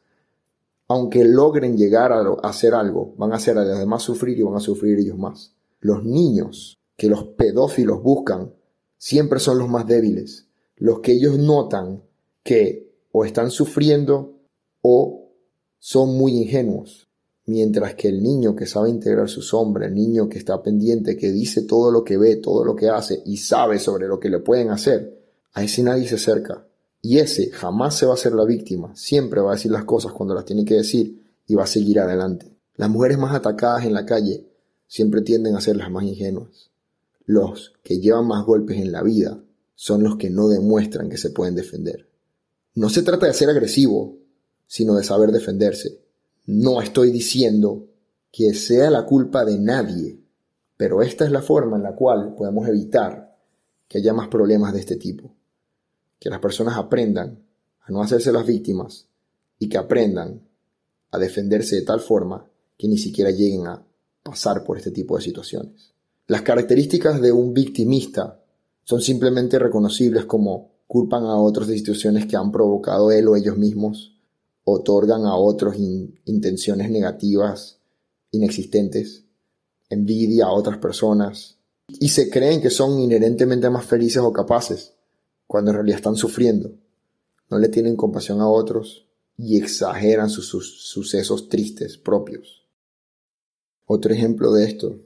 Aunque 0.88 1.24
logren 1.24 1.78
llegar 1.78 2.12
a 2.12 2.22
hacer 2.44 2.74
algo, 2.74 3.14
van 3.18 3.32
a 3.32 3.36
hacer 3.36 3.58
a 3.58 3.64
los 3.64 3.80
demás 3.80 4.04
sufrir 4.04 4.38
y 4.38 4.44
van 4.44 4.56
a 4.56 4.60
sufrir 4.60 5.00
ellos 5.00 5.18
más. 5.18 5.56
Los 5.80 6.04
niños 6.04 6.80
que 6.98 7.08
los 7.08 7.24
pedófilos 7.24 8.02
buscan 8.04 8.54
siempre 8.98 9.40
son 9.40 9.58
los 9.58 9.70
más 9.70 9.88
débiles, 9.88 10.50
los 10.76 11.00
que 11.00 11.14
ellos 11.14 11.38
notan 11.38 12.04
que 12.44 12.91
o 13.12 13.26
están 13.26 13.52
sufriendo 13.52 14.40
o 14.82 15.32
son 15.80 16.18
muy 16.18 16.38
ingenuos. 16.38 17.08
Mientras 17.46 17.96
que 17.96 18.08
el 18.08 18.22
niño 18.22 18.56
que 18.56 18.68
sabe 18.68 18.90
integrar 18.90 19.28
su 19.28 19.42
sombra, 19.42 19.88
el 19.88 19.96
niño 19.96 20.30
que 20.30 20.38
está 20.38 20.62
pendiente, 20.62 21.18
que 21.18 21.32
dice 21.32 21.64
todo 21.64 21.92
lo 21.92 22.04
que 22.04 22.18
ve, 22.18 22.36
todo 22.36 22.64
lo 22.64 22.76
que 22.76 22.90
hace 22.90 23.22
y 23.26 23.38
sabe 23.38 23.80
sobre 23.80 24.08
lo 24.08 24.20
que 24.20 24.30
le 24.30 24.40
pueden 24.40 24.70
hacer, 24.70 25.20
a 25.54 25.64
ese 25.64 25.84
nadie 25.84 26.08
se 26.08 26.16
acerca. 26.16 26.68
Y 27.02 27.18
ese 27.18 27.50
jamás 27.50 27.96
se 27.96 28.06
va 28.06 28.14
a 28.14 28.18
ser 28.18 28.34
la 28.34 28.46
víctima, 28.46 28.96
siempre 28.96 29.42
va 29.42 29.52
a 29.52 29.56
decir 29.56 29.72
las 29.72 29.86
cosas 29.86 30.14
cuando 30.14 30.36
las 30.36 30.46
tiene 30.46 30.64
que 30.64 30.76
decir 30.76 31.24
y 31.48 31.56
va 31.56 31.64
a 31.64 31.68
seguir 31.68 32.00
adelante. 32.00 32.56
Las 32.76 32.90
mujeres 32.90 33.18
más 33.18 33.34
atacadas 33.34 33.86
en 33.86 33.94
la 33.94 34.06
calle 34.06 34.48
siempre 34.88 35.22
tienden 35.22 35.56
a 35.56 35.62
ser 35.62 35.78
las 35.78 35.90
más 35.90 36.04
ingenuas. 36.04 36.70
Los 37.26 37.74
que 37.84 38.00
llevan 38.00 38.28
más 38.28 38.46
golpes 38.46 38.78
en 38.78 38.92
la 38.92 39.02
vida 39.02 39.44
son 39.74 40.04
los 40.04 40.18
que 40.18 40.30
no 40.30 40.48
demuestran 40.48 41.10
que 41.10 41.18
se 41.18 41.32
pueden 41.32 41.56
defender. 41.56 42.11
No 42.74 42.90
se 42.90 43.04
trata 43.04 43.28
de 43.28 43.34
ser 43.34 43.50
agresivo, 43.50 44.18
sino 44.66 44.96
de 44.96 45.04
saber 45.04 45.32
defenderse. 45.32 46.00
No 46.46 46.82
estoy 46.82 47.12
diciendo 47.12 47.88
que 48.32 48.54
sea 48.54 48.90
la 48.90 49.06
culpa 49.06 49.44
de 49.44 49.58
nadie, 49.58 50.20
pero 50.78 51.02
esta 51.02 51.26
es 51.26 51.32
la 51.32 51.42
forma 51.42 51.78
en 51.78 51.84
la 51.84 51.96
cual 51.96 52.34
podemos 52.36 52.68
evitar 52.68 53.38
que 53.88 53.98
haya 53.98 54.14
más 54.14 54.30
problemas 54.30 54.74
de 54.74 54.80
este 54.80 54.96
tipo. 54.96 55.36
Que 56.18 56.30
las 56.30 56.40
personas 56.40 56.78
aprendan 56.78 57.44
a 57.82 57.92
no 57.92 58.02
hacerse 58.02 58.32
las 58.32 58.46
víctimas 58.46 59.08
y 59.60 59.68
que 59.68 59.78
aprendan 59.78 60.42
a 61.12 61.20
defenderse 61.20 61.76
de 61.76 61.82
tal 61.82 62.00
forma 62.00 62.48
que 62.78 62.88
ni 62.88 62.98
siquiera 62.98 63.32
lleguen 63.32 63.68
a 63.68 63.86
pasar 64.24 64.64
por 64.64 64.78
este 64.78 64.92
tipo 64.92 65.18
de 65.18 65.24
situaciones. 65.24 65.94
Las 66.28 66.44
características 66.44 67.20
de 67.20 67.34
un 67.34 67.54
victimista 67.54 68.42
son 68.84 69.02
simplemente 69.02 69.60
reconocibles 69.60 70.26
como 70.26 70.71
culpan 70.92 71.24
a 71.24 71.38
otros 71.38 71.70
de 71.70 71.78
situaciones 71.78 72.26
que 72.26 72.36
han 72.36 72.52
provocado 72.52 73.14
él 73.14 73.26
o 73.30 73.38
ellos 73.38 73.58
mismos, 73.58 74.14
otorgan 74.66 75.24
a 75.24 75.38
otros 75.38 75.78
intenciones 76.26 76.92
negativas 76.92 77.80
inexistentes, 78.32 79.24
envidia 79.88 80.48
a 80.48 80.52
otras 80.52 80.80
personas 80.80 81.58
y 81.88 82.10
se 82.10 82.30
creen 82.30 82.60
que 82.62 82.70
son 82.70 83.00
inherentemente 83.00 83.70
más 83.70 83.86
felices 83.86 84.22
o 84.22 84.34
capaces 84.34 84.94
cuando 85.48 85.72
en 85.72 85.76
realidad 85.78 86.00
están 86.00 86.18
sufriendo. 86.18 86.74
No 87.50 87.58
le 87.58 87.70
tienen 87.70 87.96
compasión 87.96 88.42
a 88.42 88.50
otros 88.50 89.08
y 89.38 89.58
exageran 89.58 90.30
sus, 90.30 90.50
sucesos 90.50 91.48
tristes 91.48 91.98
propios. 91.98 92.68
Otro 93.86 94.14
ejemplo 94.14 94.52
de 94.52 94.66
esto 94.66 95.00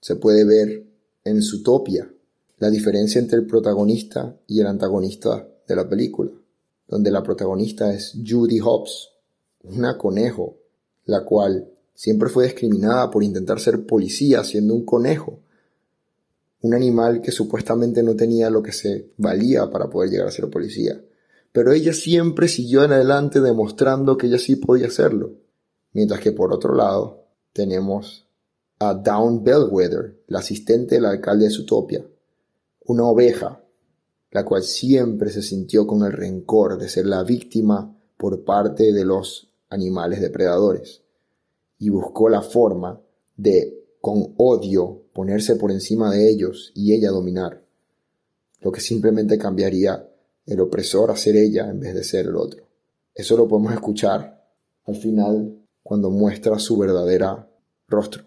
se 0.00 0.14
puede 0.14 0.44
ver 0.44 0.86
en 1.24 1.42
Zootopia, 1.42 2.14
la 2.62 2.70
diferencia 2.70 3.20
entre 3.20 3.40
el 3.40 3.46
protagonista 3.48 4.36
y 4.46 4.60
el 4.60 4.68
antagonista 4.68 5.48
de 5.66 5.74
la 5.74 5.88
película, 5.88 6.30
donde 6.86 7.10
la 7.10 7.20
protagonista 7.20 7.92
es 7.92 8.16
Judy 8.24 8.60
Hobbs, 8.60 9.10
una 9.64 9.98
conejo, 9.98 10.58
la 11.06 11.24
cual 11.24 11.72
siempre 11.92 12.28
fue 12.28 12.44
discriminada 12.44 13.10
por 13.10 13.24
intentar 13.24 13.58
ser 13.58 13.84
policía 13.84 14.44
siendo 14.44 14.74
un 14.74 14.84
conejo, 14.84 15.40
un 16.60 16.74
animal 16.74 17.20
que 17.20 17.32
supuestamente 17.32 18.00
no 18.04 18.14
tenía 18.14 18.48
lo 18.48 18.62
que 18.62 18.70
se 18.70 19.10
valía 19.16 19.68
para 19.68 19.90
poder 19.90 20.10
llegar 20.10 20.28
a 20.28 20.30
ser 20.30 20.48
policía. 20.48 21.02
Pero 21.50 21.72
ella 21.72 21.92
siempre 21.92 22.46
siguió 22.46 22.84
en 22.84 22.92
adelante 22.92 23.40
demostrando 23.40 24.16
que 24.16 24.28
ella 24.28 24.38
sí 24.38 24.54
podía 24.54 24.86
hacerlo. 24.86 25.32
Mientras 25.94 26.20
que 26.20 26.30
por 26.30 26.52
otro 26.52 26.76
lado 26.76 27.24
tenemos 27.52 28.28
a 28.78 28.94
Dawn 28.94 29.42
Bellwether, 29.42 30.22
la 30.28 30.38
asistente 30.38 30.94
del 30.94 31.06
alcalde 31.06 31.46
de 31.46 31.50
Zootopia, 31.50 32.04
una 32.86 33.04
oveja, 33.04 33.64
la 34.30 34.44
cual 34.44 34.62
siempre 34.62 35.30
se 35.30 35.42
sintió 35.42 35.86
con 35.86 36.02
el 36.04 36.12
rencor 36.12 36.78
de 36.78 36.88
ser 36.88 37.06
la 37.06 37.22
víctima 37.22 37.96
por 38.16 38.44
parte 38.44 38.92
de 38.92 39.04
los 39.04 39.50
animales 39.68 40.20
depredadores 40.20 41.02
y 41.78 41.88
buscó 41.88 42.28
la 42.28 42.42
forma 42.42 43.00
de, 43.36 43.96
con 44.00 44.34
odio, 44.36 45.02
ponerse 45.12 45.56
por 45.56 45.72
encima 45.72 46.10
de 46.10 46.30
ellos 46.30 46.72
y 46.74 46.92
ella 46.92 47.10
dominar, 47.10 47.64
lo 48.60 48.70
que 48.70 48.80
simplemente 48.80 49.38
cambiaría 49.38 50.08
el 50.46 50.60
opresor 50.60 51.10
a 51.10 51.16
ser 51.16 51.36
ella 51.36 51.68
en 51.68 51.80
vez 51.80 51.94
de 51.94 52.04
ser 52.04 52.26
el 52.26 52.36
otro. 52.36 52.68
Eso 53.14 53.36
lo 53.36 53.48
podemos 53.48 53.72
escuchar 53.72 54.46
al 54.86 54.96
final 54.96 55.58
cuando 55.82 56.10
muestra 56.10 56.58
su 56.58 56.76
verdadera 56.78 57.48
rostro. 57.88 58.24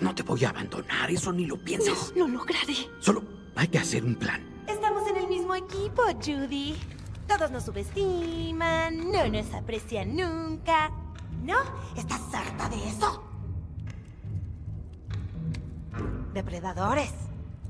No 0.00 0.14
te 0.14 0.22
voy 0.22 0.44
a 0.44 0.50
abandonar, 0.50 1.10
eso 1.10 1.32
ni 1.32 1.46
lo 1.46 1.56
pienses. 1.56 2.12
No, 2.16 2.28
lo 2.28 2.38
lograré. 2.38 2.74
Solo 3.00 3.22
hay 3.56 3.68
que 3.68 3.78
hacer 3.78 4.04
un 4.04 4.14
plan. 4.14 4.40
Estamos 4.68 5.08
en 5.08 5.16
el 5.16 5.26
mismo 5.28 5.54
equipo, 5.54 6.02
Judy. 6.24 6.76
Todos 7.26 7.50
nos 7.50 7.64
subestiman, 7.64 9.10
no 9.10 9.26
nos 9.26 9.52
aprecian 9.54 10.16
nunca. 10.16 10.90
¿No? 11.42 11.56
¿Estás 11.96 12.22
harta 12.32 12.68
de 12.68 12.88
eso? 12.88 13.22
Depredadores. 16.32 17.12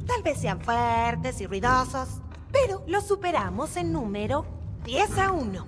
Tal 0.07 0.23
vez 0.23 0.39
sean 0.39 0.61
fuertes 0.61 1.41
y 1.41 1.47
ruidosos, 1.47 2.21
pero 2.53 2.85
los 2.87 3.07
superamos 3.07 3.77
en 3.77 3.93
número 3.93 4.45
10 4.85 5.19
a 5.19 5.33
1. 5.33 5.67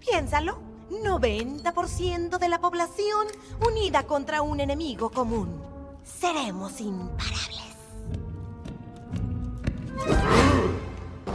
Piénsalo. 0.00 0.69
90% 0.90 2.38
de 2.38 2.48
la 2.48 2.60
población 2.60 3.26
unida 3.66 4.06
contra 4.06 4.42
un 4.42 4.60
enemigo 4.60 5.10
común. 5.10 5.48
Seremos 6.04 6.80
imparables. 6.80 7.70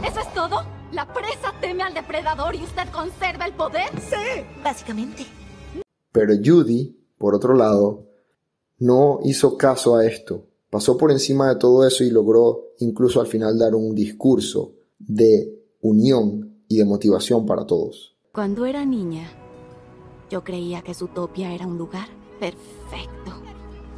¿Eso 0.04 0.20
es 0.20 0.34
todo? 0.34 0.62
¿La 0.92 1.12
presa 1.12 1.52
teme 1.60 1.82
al 1.82 1.94
depredador 1.94 2.54
y 2.54 2.62
usted 2.62 2.88
conserva 2.92 3.46
el 3.46 3.54
poder? 3.54 3.88
Sí, 4.00 4.44
básicamente. 4.62 5.26
Pero 6.12 6.34
Judy, 6.42 6.96
por 7.18 7.34
otro 7.34 7.54
lado, 7.54 8.06
no 8.78 9.20
hizo 9.24 9.56
caso 9.56 9.96
a 9.96 10.06
esto. 10.06 10.46
Pasó 10.70 10.96
por 10.96 11.10
encima 11.10 11.48
de 11.48 11.56
todo 11.56 11.86
eso 11.86 12.04
y 12.04 12.10
logró 12.10 12.72
incluso 12.78 13.20
al 13.20 13.26
final 13.26 13.58
dar 13.58 13.74
un 13.74 13.94
discurso 13.94 14.74
de 14.98 15.56
unión 15.80 16.62
y 16.68 16.78
de 16.78 16.84
motivación 16.84 17.46
para 17.46 17.66
todos. 17.66 18.16
Cuando 18.32 18.66
era 18.66 18.84
niña, 18.84 19.30
yo 20.30 20.42
creía 20.42 20.82
que 20.82 20.94
Zootopia 20.94 21.52
era 21.52 21.66
un 21.66 21.78
lugar 21.78 22.08
perfecto, 22.40 23.32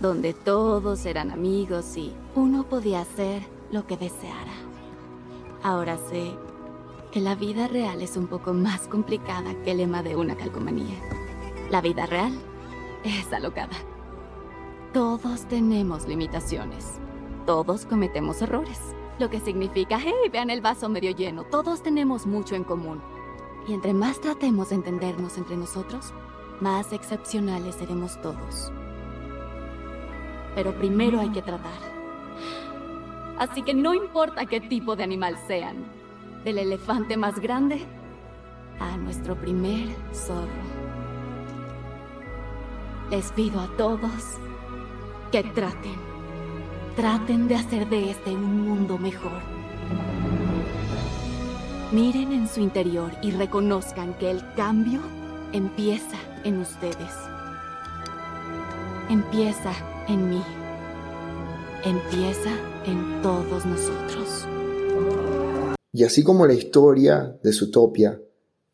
donde 0.01 0.35
todos 0.35 1.07
eran 1.07 1.31
amigos 1.31 1.97
y 1.97 2.12
uno 2.35 2.64
podía 2.69 3.01
hacer 3.01 3.43
lo 3.71 3.87
que 3.87 3.97
deseara. 3.97 4.53
Ahora 5.62 5.97
sé 5.97 6.37
que 7.11 7.21
la 7.21 7.35
vida 7.35 7.69
real 7.69 8.03
es 8.03 8.17
un 8.17 8.27
poco 8.27 8.53
más 8.53 8.87
complicada 8.88 9.55
que 9.62 9.73
el 9.73 9.79
lema 9.79 10.03
de 10.03 10.17
una 10.17 10.37
calcomanía. 10.37 10.97
La 11.71 11.81
vida 11.81 12.07
real 12.07 12.33
es 13.05 13.33
alocada. 13.33 13.77
Todos 14.93 15.47
tenemos 15.49 16.07
limitaciones. 16.07 17.01
Todos 17.47 17.87
cometemos 17.87 18.43
errores. 18.43 18.79
Lo 19.19 19.31
que 19.31 19.41
significa, 19.41 19.99
hey, 20.01 20.31
vean 20.31 20.51
el 20.51 20.61
vaso 20.61 20.88
medio 20.88 21.11
lleno. 21.11 21.45
Todos 21.45 21.83
tenemos 21.83 22.27
mucho 22.27 22.55
en 22.55 22.64
común. 22.64 23.01
Y 23.68 23.74
entre 23.74 23.92
más 23.92 24.18
tratemos 24.18 24.70
de 24.70 24.76
entendernos 24.76 25.37
entre 25.37 25.54
nosotros, 25.54 26.14
más 26.59 26.90
excepcionales 26.94 27.74
seremos 27.74 28.18
todos. 28.22 28.72
Pero 30.54 30.74
primero 30.74 31.20
hay 31.20 31.28
que 31.28 31.42
tratar. 31.42 31.78
Así 33.38 33.62
que 33.62 33.74
no 33.74 33.92
importa 33.92 34.46
qué 34.46 34.62
tipo 34.62 34.96
de 34.96 35.04
animal 35.04 35.37
sean, 35.46 35.85
del 36.44 36.59
elefante 36.59 37.18
más 37.18 37.38
grande 37.40 37.85
a 38.81 38.96
nuestro 38.96 39.37
primer 39.37 39.88
zorro. 40.14 40.48
Les 43.11 43.31
pido 43.33 43.61
a 43.61 43.68
todos 43.76 44.38
que 45.31 45.44
traten, 45.44 45.96
traten 46.96 47.48
de 47.48 47.57
hacer 47.57 47.87
de 47.87 48.11
este 48.11 48.31
un 48.31 48.66
mundo 48.66 48.96
mejor. 48.96 49.58
Miren 51.90 52.33
en 52.33 52.46
su 52.46 52.61
interior 52.61 53.12
y 53.22 53.31
reconozcan 53.31 54.12
que 54.18 54.31
el 54.31 54.42
cambio 54.55 55.01
empieza 55.55 56.18
en 56.44 56.59
ustedes. 56.59 57.14
Empieza 59.09 59.72
en 60.07 60.29
mí. 60.29 60.42
Empieza 61.87 62.51
en 62.85 63.22
todos 63.22 63.64
nosotros. 63.64 64.46
Y 65.90 66.05
así 66.05 66.22
como 66.22 66.46
la 66.46 66.53
historia 66.53 67.38
de 67.42 67.53
Zootopia, 67.55 68.20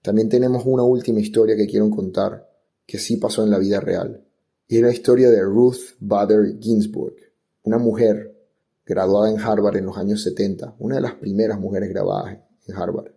también 0.02 0.28
tenemos 0.28 0.64
una 0.66 0.82
última 0.82 1.20
historia 1.20 1.54
que 1.54 1.68
quiero 1.68 1.88
contar, 1.90 2.50
que 2.84 2.98
sí 2.98 3.18
pasó 3.18 3.44
en 3.44 3.50
la 3.50 3.58
vida 3.60 3.78
real. 3.78 4.24
Y 4.66 4.78
es 4.78 4.82
la 4.82 4.92
historia 4.92 5.30
de 5.30 5.40
Ruth 5.40 5.94
Bader 6.00 6.58
Ginsburg, 6.58 7.14
una 7.62 7.78
mujer 7.78 8.36
graduada 8.84 9.30
en 9.30 9.38
Harvard 9.38 9.76
en 9.76 9.86
los 9.86 9.98
años 9.98 10.20
70, 10.22 10.74
una 10.80 10.96
de 10.96 11.00
las 11.00 11.14
primeras 11.14 11.60
mujeres 11.60 11.90
grabadas 11.90 12.38
en 12.66 12.76
Harvard, 12.76 13.12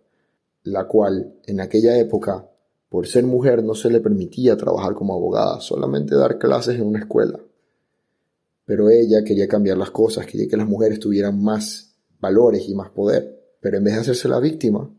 la 0.64 0.86
cual 0.86 1.34
en 1.46 1.60
aquella 1.60 1.98
época, 1.98 2.48
por 2.88 3.06
ser 3.06 3.24
mujer, 3.24 3.62
no 3.62 3.74
se 3.74 3.90
le 3.90 4.00
permitía 4.00 4.56
trabajar 4.56 4.94
como 4.94 5.14
abogada, 5.14 5.60
solamente 5.60 6.14
dar 6.14 6.38
clases 6.38 6.76
en 6.76 6.86
una 6.86 7.00
escuela. 7.00 7.38
Pero 8.64 8.90
ella 8.90 9.24
quería 9.24 9.48
cambiar 9.48 9.78
las 9.78 9.90
cosas, 9.90 10.26
quería 10.26 10.48
que 10.48 10.56
las 10.56 10.68
mujeres 10.68 11.00
tuvieran 11.00 11.42
más 11.42 11.94
valores 12.20 12.68
y 12.68 12.74
más 12.74 12.90
poder. 12.90 13.56
Pero 13.60 13.78
en 13.78 13.84
vez 13.84 13.94
de 13.94 14.00
hacerse 14.00 14.28
la 14.28 14.40
víctima, 14.40 14.90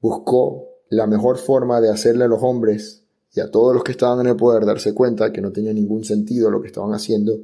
buscó 0.00 0.68
la 0.90 1.06
mejor 1.06 1.38
forma 1.38 1.80
de 1.80 1.90
hacerle 1.90 2.24
a 2.24 2.28
los 2.28 2.42
hombres 2.42 3.04
y 3.32 3.40
a 3.40 3.50
todos 3.50 3.74
los 3.74 3.82
que 3.82 3.92
estaban 3.92 4.20
en 4.20 4.28
el 4.28 4.36
poder 4.36 4.64
darse 4.64 4.94
cuenta 4.94 5.32
que 5.32 5.40
no 5.40 5.52
tenía 5.52 5.72
ningún 5.72 6.04
sentido 6.04 6.50
lo 6.50 6.60
que 6.60 6.68
estaban 6.68 6.92
haciendo 6.92 7.40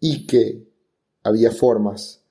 y 0.00 0.26
que 0.26 0.68
había 1.22 1.50
formas 1.50 2.22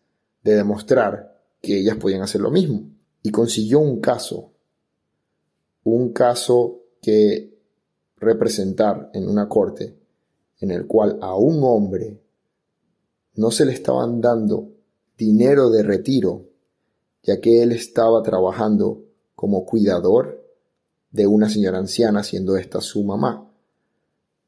de 0.44 0.56
demostrar 0.56 1.40
que 1.62 1.80
ellas 1.80 1.98
podían 1.98 2.22
hacer 2.22 2.42
lo 2.42 2.52
mismo. 2.52 2.93
Y 3.24 3.32
consiguió 3.32 3.80
un 3.80 4.00
caso, 4.00 4.52
un 5.84 6.14
caso 6.14 6.82
que 7.02 7.58
representar 8.18 9.10
en 9.14 9.28
una 9.28 9.50
corte 9.50 9.98
en 10.60 10.72
el 10.72 10.88
cual 10.88 11.18
a 11.22 11.36
un 11.36 11.64
hombre 11.64 12.22
no 13.36 13.52
se 13.52 13.66
le 13.66 13.74
estaban 13.74 14.22
dando 14.22 14.70
dinero 15.18 15.70
de 15.70 15.84
retiro, 15.84 16.46
ya 17.24 17.42
que 17.42 17.64
él 17.64 17.72
estaba 17.72 18.22
trabajando 18.24 19.04
como 19.36 19.66
cuidador 19.66 20.42
de 21.12 21.28
una 21.28 21.50
señora 21.50 21.78
anciana, 21.80 22.24
siendo 22.24 22.58
esta 22.58 22.82
su 22.82 23.04
mamá. 23.04 23.50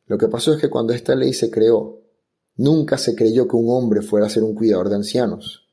Lo 0.07 0.17
que 0.17 0.27
pasó 0.27 0.53
es 0.53 0.61
que 0.61 0.69
cuando 0.69 0.93
esta 0.93 1.15
ley 1.15 1.33
se 1.33 1.49
creó, 1.51 1.99
nunca 2.57 2.97
se 2.97 3.15
creyó 3.15 3.47
que 3.47 3.55
un 3.55 3.69
hombre 3.69 4.01
fuera 4.01 4.27
a 4.27 4.29
ser 4.29 4.43
un 4.43 4.55
cuidador 4.55 4.89
de 4.89 4.95
ancianos, 4.95 5.64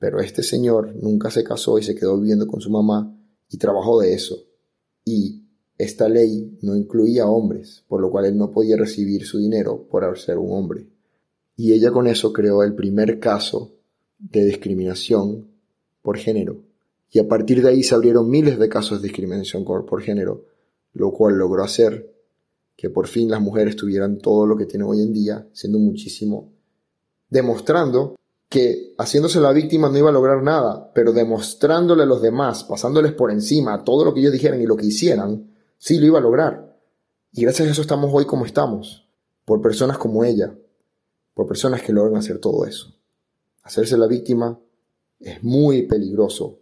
pero 0.00 0.18
este 0.18 0.42
señor 0.42 0.96
nunca 0.96 1.30
se 1.30 1.44
casó 1.44 1.78
y 1.78 1.84
se 1.84 1.94
quedó 1.94 2.18
viviendo 2.18 2.48
con 2.48 2.60
su 2.60 2.70
mamá 2.70 3.16
y 3.48 3.58
trabajó 3.58 4.00
de 4.00 4.14
eso. 4.14 4.42
Y 5.04 5.44
esta 5.78 6.08
ley 6.08 6.58
no 6.62 6.74
incluía 6.74 7.26
hombres, 7.26 7.84
por 7.86 8.00
lo 8.00 8.10
cual 8.10 8.24
él 8.24 8.36
no 8.36 8.50
podía 8.50 8.76
recibir 8.76 9.24
su 9.24 9.38
dinero 9.38 9.86
por 9.88 10.18
ser 10.18 10.38
un 10.38 10.50
hombre. 10.52 10.88
Y 11.56 11.72
ella 11.72 11.92
con 11.92 12.08
eso 12.08 12.32
creó 12.32 12.64
el 12.64 12.74
primer 12.74 13.20
caso 13.20 13.76
de 14.18 14.44
discriminación 14.44 15.46
por 16.02 16.16
género 16.16 16.64
y 17.12 17.18
a 17.18 17.28
partir 17.28 17.62
de 17.62 17.70
ahí 17.70 17.82
se 17.82 17.94
abrieron 17.94 18.30
miles 18.30 18.58
de 18.58 18.68
casos 18.68 19.02
de 19.02 19.08
discriminación 19.08 19.64
por 19.64 20.00
género, 20.00 20.46
lo 20.92 21.12
cual 21.12 21.36
logró 21.36 21.64
hacer 21.64 22.14
que 22.76 22.88
por 22.88 23.08
fin 23.08 23.28
las 23.30 23.40
mujeres 23.40 23.76
tuvieran 23.76 24.18
todo 24.18 24.46
lo 24.46 24.56
que 24.56 24.64
tienen 24.64 24.88
hoy 24.88 25.02
en 25.02 25.12
día, 25.12 25.48
siendo 25.52 25.78
muchísimo, 25.78 26.52
demostrando 27.28 28.16
que 28.50 28.94
haciéndose 28.98 29.40
la 29.40 29.52
víctima 29.52 29.88
no 29.88 29.96
iba 29.96 30.10
a 30.10 30.12
lograr 30.12 30.42
nada, 30.42 30.92
pero 30.92 31.12
demostrándole 31.12 32.02
a 32.02 32.06
los 32.06 32.20
demás, 32.20 32.64
pasándoles 32.64 33.12
por 33.12 33.30
encima 33.30 33.82
todo 33.82 34.04
lo 34.04 34.12
que 34.12 34.20
ellos 34.20 34.32
dijeran 34.32 34.60
y 34.60 34.66
lo 34.66 34.76
que 34.76 34.86
hicieran, 34.86 35.54
sí 35.78 35.98
lo 35.98 36.04
iba 36.04 36.18
a 36.18 36.22
lograr. 36.22 36.76
Y 37.32 37.42
gracias 37.42 37.68
a 37.68 37.70
eso 37.70 37.80
estamos 37.80 38.10
hoy 38.12 38.26
como 38.26 38.44
estamos, 38.44 39.08
por 39.46 39.62
personas 39.62 39.96
como 39.96 40.24
ella, 40.24 40.54
por 41.32 41.46
personas 41.46 41.80
que 41.80 41.94
logran 41.94 42.16
hacer 42.16 42.38
todo 42.38 42.66
eso. 42.66 42.92
Hacerse 43.62 43.96
la 43.96 44.06
víctima 44.06 44.60
es 45.18 45.42
muy 45.42 45.82
peligroso 45.82 46.60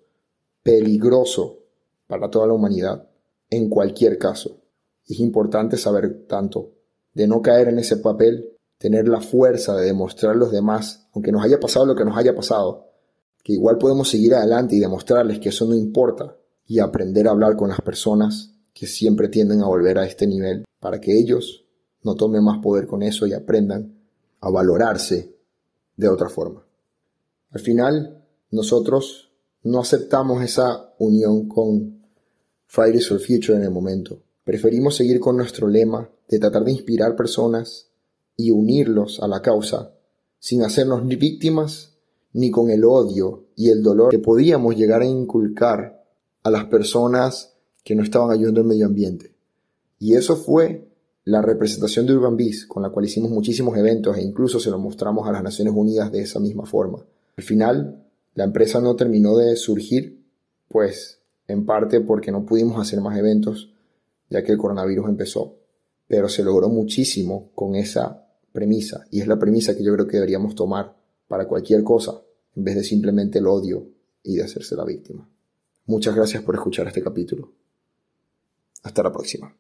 peligroso 0.69 1.61
para 2.07 2.31
toda 2.31 2.47
la 2.47 2.53
humanidad, 2.53 3.09
en 3.49 3.71
cualquier 3.71 4.19
caso. 4.19 4.61
Es 5.07 5.19
importante 5.19 5.79
saber 5.79 6.27
tanto 6.27 6.73
de 7.15 7.27
no 7.27 7.41
caer 7.41 7.69
en 7.69 7.79
ese 7.79 7.97
papel, 7.97 8.58
tener 8.79 9.09
la 9.09 9.21
fuerza 9.21 9.75
de 9.77 9.87
demostrar 9.87 10.33
a 10.33 10.39
los 10.39 10.53
demás, 10.53 11.09
aunque 11.13 11.33
nos 11.33 11.45
haya 11.45 11.61
pasado 11.61 11.85
lo 11.87 11.95
que 11.95 12.05
nos 12.05 12.17
haya 12.17 12.35
pasado, 12.35 12.87
que 13.43 13.53
igual 13.53 13.77
podemos 13.79 14.09
seguir 14.09 14.35
adelante 14.35 14.77
y 14.77 14.81
demostrarles 14.81 15.41
que 15.41 15.51
eso 15.51 15.67
no 15.67 15.75
importa 15.75 16.37
y 16.67 16.79
aprender 16.79 17.27
a 17.27 17.33
hablar 17.33 17.57
con 17.57 17.71
las 17.71 17.81
personas 17.81 18.55
que 18.73 18.87
siempre 18.87 19.29
tienden 19.29 19.63
a 19.63 19.67
volver 19.67 19.99
a 19.99 20.07
este 20.07 20.27
nivel 20.27 20.65
para 20.81 21.01
que 21.01 21.19
ellos 21.19 21.65
no 22.03 22.15
tomen 22.15 22.45
más 22.45 22.59
poder 22.63 22.87
con 22.87 23.03
eso 23.03 23.27
y 23.27 23.33
aprendan 23.33 23.99
a 24.41 24.51
valorarse 24.51 25.35
de 25.97 26.09
otra 26.09 26.29
forma. 26.29 26.65
Al 27.51 27.61
final, 27.61 28.25
nosotros 28.51 29.33
no 29.63 29.81
aceptamos 29.81 30.43
esa 30.43 30.95
unión 30.99 31.49
con 31.49 32.05
Fridays 32.67 33.09
for 33.09 33.19
Future 33.19 33.57
en 33.57 33.65
el 33.65 33.71
momento. 33.71 34.23
Preferimos 34.45 34.97
seguir 34.97 35.19
con 35.19 35.37
nuestro 35.37 35.67
lema 35.67 36.09
de 36.29 36.39
tratar 36.39 36.65
de 36.65 36.73
inspirar 36.73 37.17
personas 37.17 37.88
y 38.39 38.53
unirlos 38.53 39.21
a 39.21 39.29
la 39.29 39.43
causa, 39.43 39.93
sin 40.39 40.63
hacernos 40.63 41.05
ni 41.05 41.17
víctimas 41.17 41.99
ni 42.33 42.51
con 42.53 42.71
el 42.71 42.85
odio 42.85 43.49
y 43.57 43.71
el 43.71 43.83
dolor 43.83 44.11
que 44.11 44.21
podíamos 44.21 44.77
llegar 44.77 45.03
a 45.03 45.07
inculcar 45.07 46.05
a 46.45 46.51
las 46.51 46.67
personas 46.67 47.57
que 47.85 47.97
no 47.97 48.05
estaban 48.05 48.31
ayudando 48.31 48.61
al 48.61 48.67
medio 48.69 48.87
ambiente. 48.87 49.35
Y 49.99 50.15
eso 50.15 50.37
fue 50.37 50.89
la 51.25 51.43
representación 51.43 52.07
de 52.07 52.15
Urban 52.15 52.37
Beast, 52.37 52.69
con 52.69 52.85
la 52.85 52.91
cual 52.91 53.07
hicimos 53.07 53.31
muchísimos 53.31 53.77
eventos 53.77 54.17
e 54.17 54.23
incluso 54.23 54.61
se 54.61 54.71
lo 54.71 54.79
mostramos 54.79 55.27
a 55.27 55.33
las 55.33 55.43
Naciones 55.43 55.75
Unidas 55.77 56.13
de 56.13 56.21
esa 56.21 56.39
misma 56.39 56.65
forma. 56.65 57.05
Al 57.37 57.45
final, 57.45 58.07
la 58.35 58.45
empresa 58.45 58.81
no 58.81 58.95
terminó 58.95 59.37
de 59.37 59.57
surgir, 59.57 60.25
pues 60.69 61.23
en 61.49 61.67
parte 61.67 62.01
porque 62.01 62.31
no 62.31 62.47
pudimos 62.47 62.81
hacer 62.81 63.01
más 63.01 63.19
eventos, 63.19 63.75
ya 64.31 64.45
que 64.45 64.53
el 64.53 64.59
coronavirus 64.59 65.09
empezó. 65.09 65.57
Pero 66.07 66.29
se 66.29 66.45
logró 66.45 66.69
muchísimo 66.69 67.51
con 67.55 67.75
esa 67.75 68.28
premisa, 68.59 69.07
y 69.13 69.21
es 69.21 69.29
la 69.29 69.39
premisa 69.39 69.77
que 69.77 69.85
yo 69.85 69.93
creo 69.95 70.09
que 70.09 70.17
deberíamos 70.17 70.57
tomar 70.57 70.97
para 71.29 71.47
cualquier 71.47 71.85
cosa, 71.85 72.21
en 72.57 72.65
vez 72.65 72.75
de 72.75 72.83
simplemente 72.83 73.39
el 73.39 73.47
odio 73.47 73.87
y 74.25 74.35
de 74.35 74.43
hacerse 74.43 74.75
la 74.75 74.85
víctima. 74.85 75.31
Muchas 75.87 76.17
gracias 76.17 76.43
por 76.43 76.57
escuchar 76.57 76.89
este 76.89 77.01
capítulo. 77.01 77.53
Hasta 78.83 79.05
la 79.05 79.13
próxima. 79.13 79.55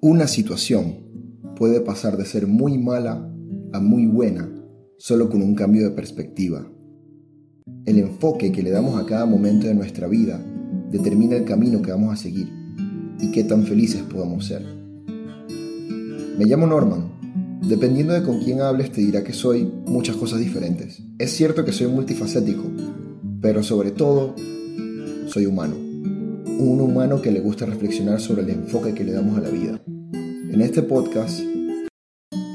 Una 0.00 0.28
situación 0.28 1.54
puede 1.56 1.80
pasar 1.80 2.16
de 2.16 2.24
ser 2.24 2.46
muy 2.46 2.78
mala 2.78 3.14
a 3.72 3.80
muy 3.80 4.06
buena 4.06 4.48
solo 4.96 5.28
con 5.28 5.42
un 5.42 5.56
cambio 5.56 5.82
de 5.82 5.90
perspectiva. 5.90 6.70
El 7.86 7.98
enfoque 7.98 8.52
que 8.52 8.62
le 8.62 8.70
damos 8.70 8.98
a 8.98 9.06
cada 9.06 9.24
momento 9.24 9.66
de 9.66 9.74
nuestra 9.74 10.06
vida 10.06 10.38
determina 10.90 11.36
el 11.36 11.44
camino 11.44 11.80
que 11.80 11.90
vamos 11.90 12.12
a 12.12 12.16
seguir 12.16 12.46
y 13.20 13.30
qué 13.30 13.44
tan 13.44 13.64
felices 13.64 14.02
podamos 14.02 14.46
ser. 14.46 14.62
Me 16.38 16.44
llamo 16.44 16.66
Norman. 16.66 17.12
Dependiendo 17.66 18.12
de 18.12 18.22
con 18.22 18.40
quién 18.40 18.60
hables 18.60 18.92
te 18.92 19.00
dirá 19.00 19.24
que 19.24 19.32
soy 19.32 19.70
muchas 19.86 20.16
cosas 20.16 20.40
diferentes. 20.40 21.02
Es 21.18 21.30
cierto 21.30 21.64
que 21.64 21.72
soy 21.72 21.86
multifacético, 21.86 22.64
pero 23.40 23.62
sobre 23.62 23.90
todo 23.90 24.34
soy 25.28 25.46
humano. 25.46 25.76
Un 25.76 26.80
humano 26.82 27.22
que 27.22 27.30
le 27.30 27.40
gusta 27.40 27.64
reflexionar 27.64 28.20
sobre 28.20 28.42
el 28.42 28.50
enfoque 28.50 28.92
que 28.92 29.04
le 29.04 29.12
damos 29.12 29.38
a 29.38 29.40
la 29.40 29.48
vida. 29.48 29.80
En 30.12 30.60
este 30.60 30.82
podcast 30.82 31.40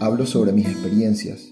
hablo 0.02 0.28
sobre 0.28 0.52
mis 0.52 0.68
experiencias 0.68 1.52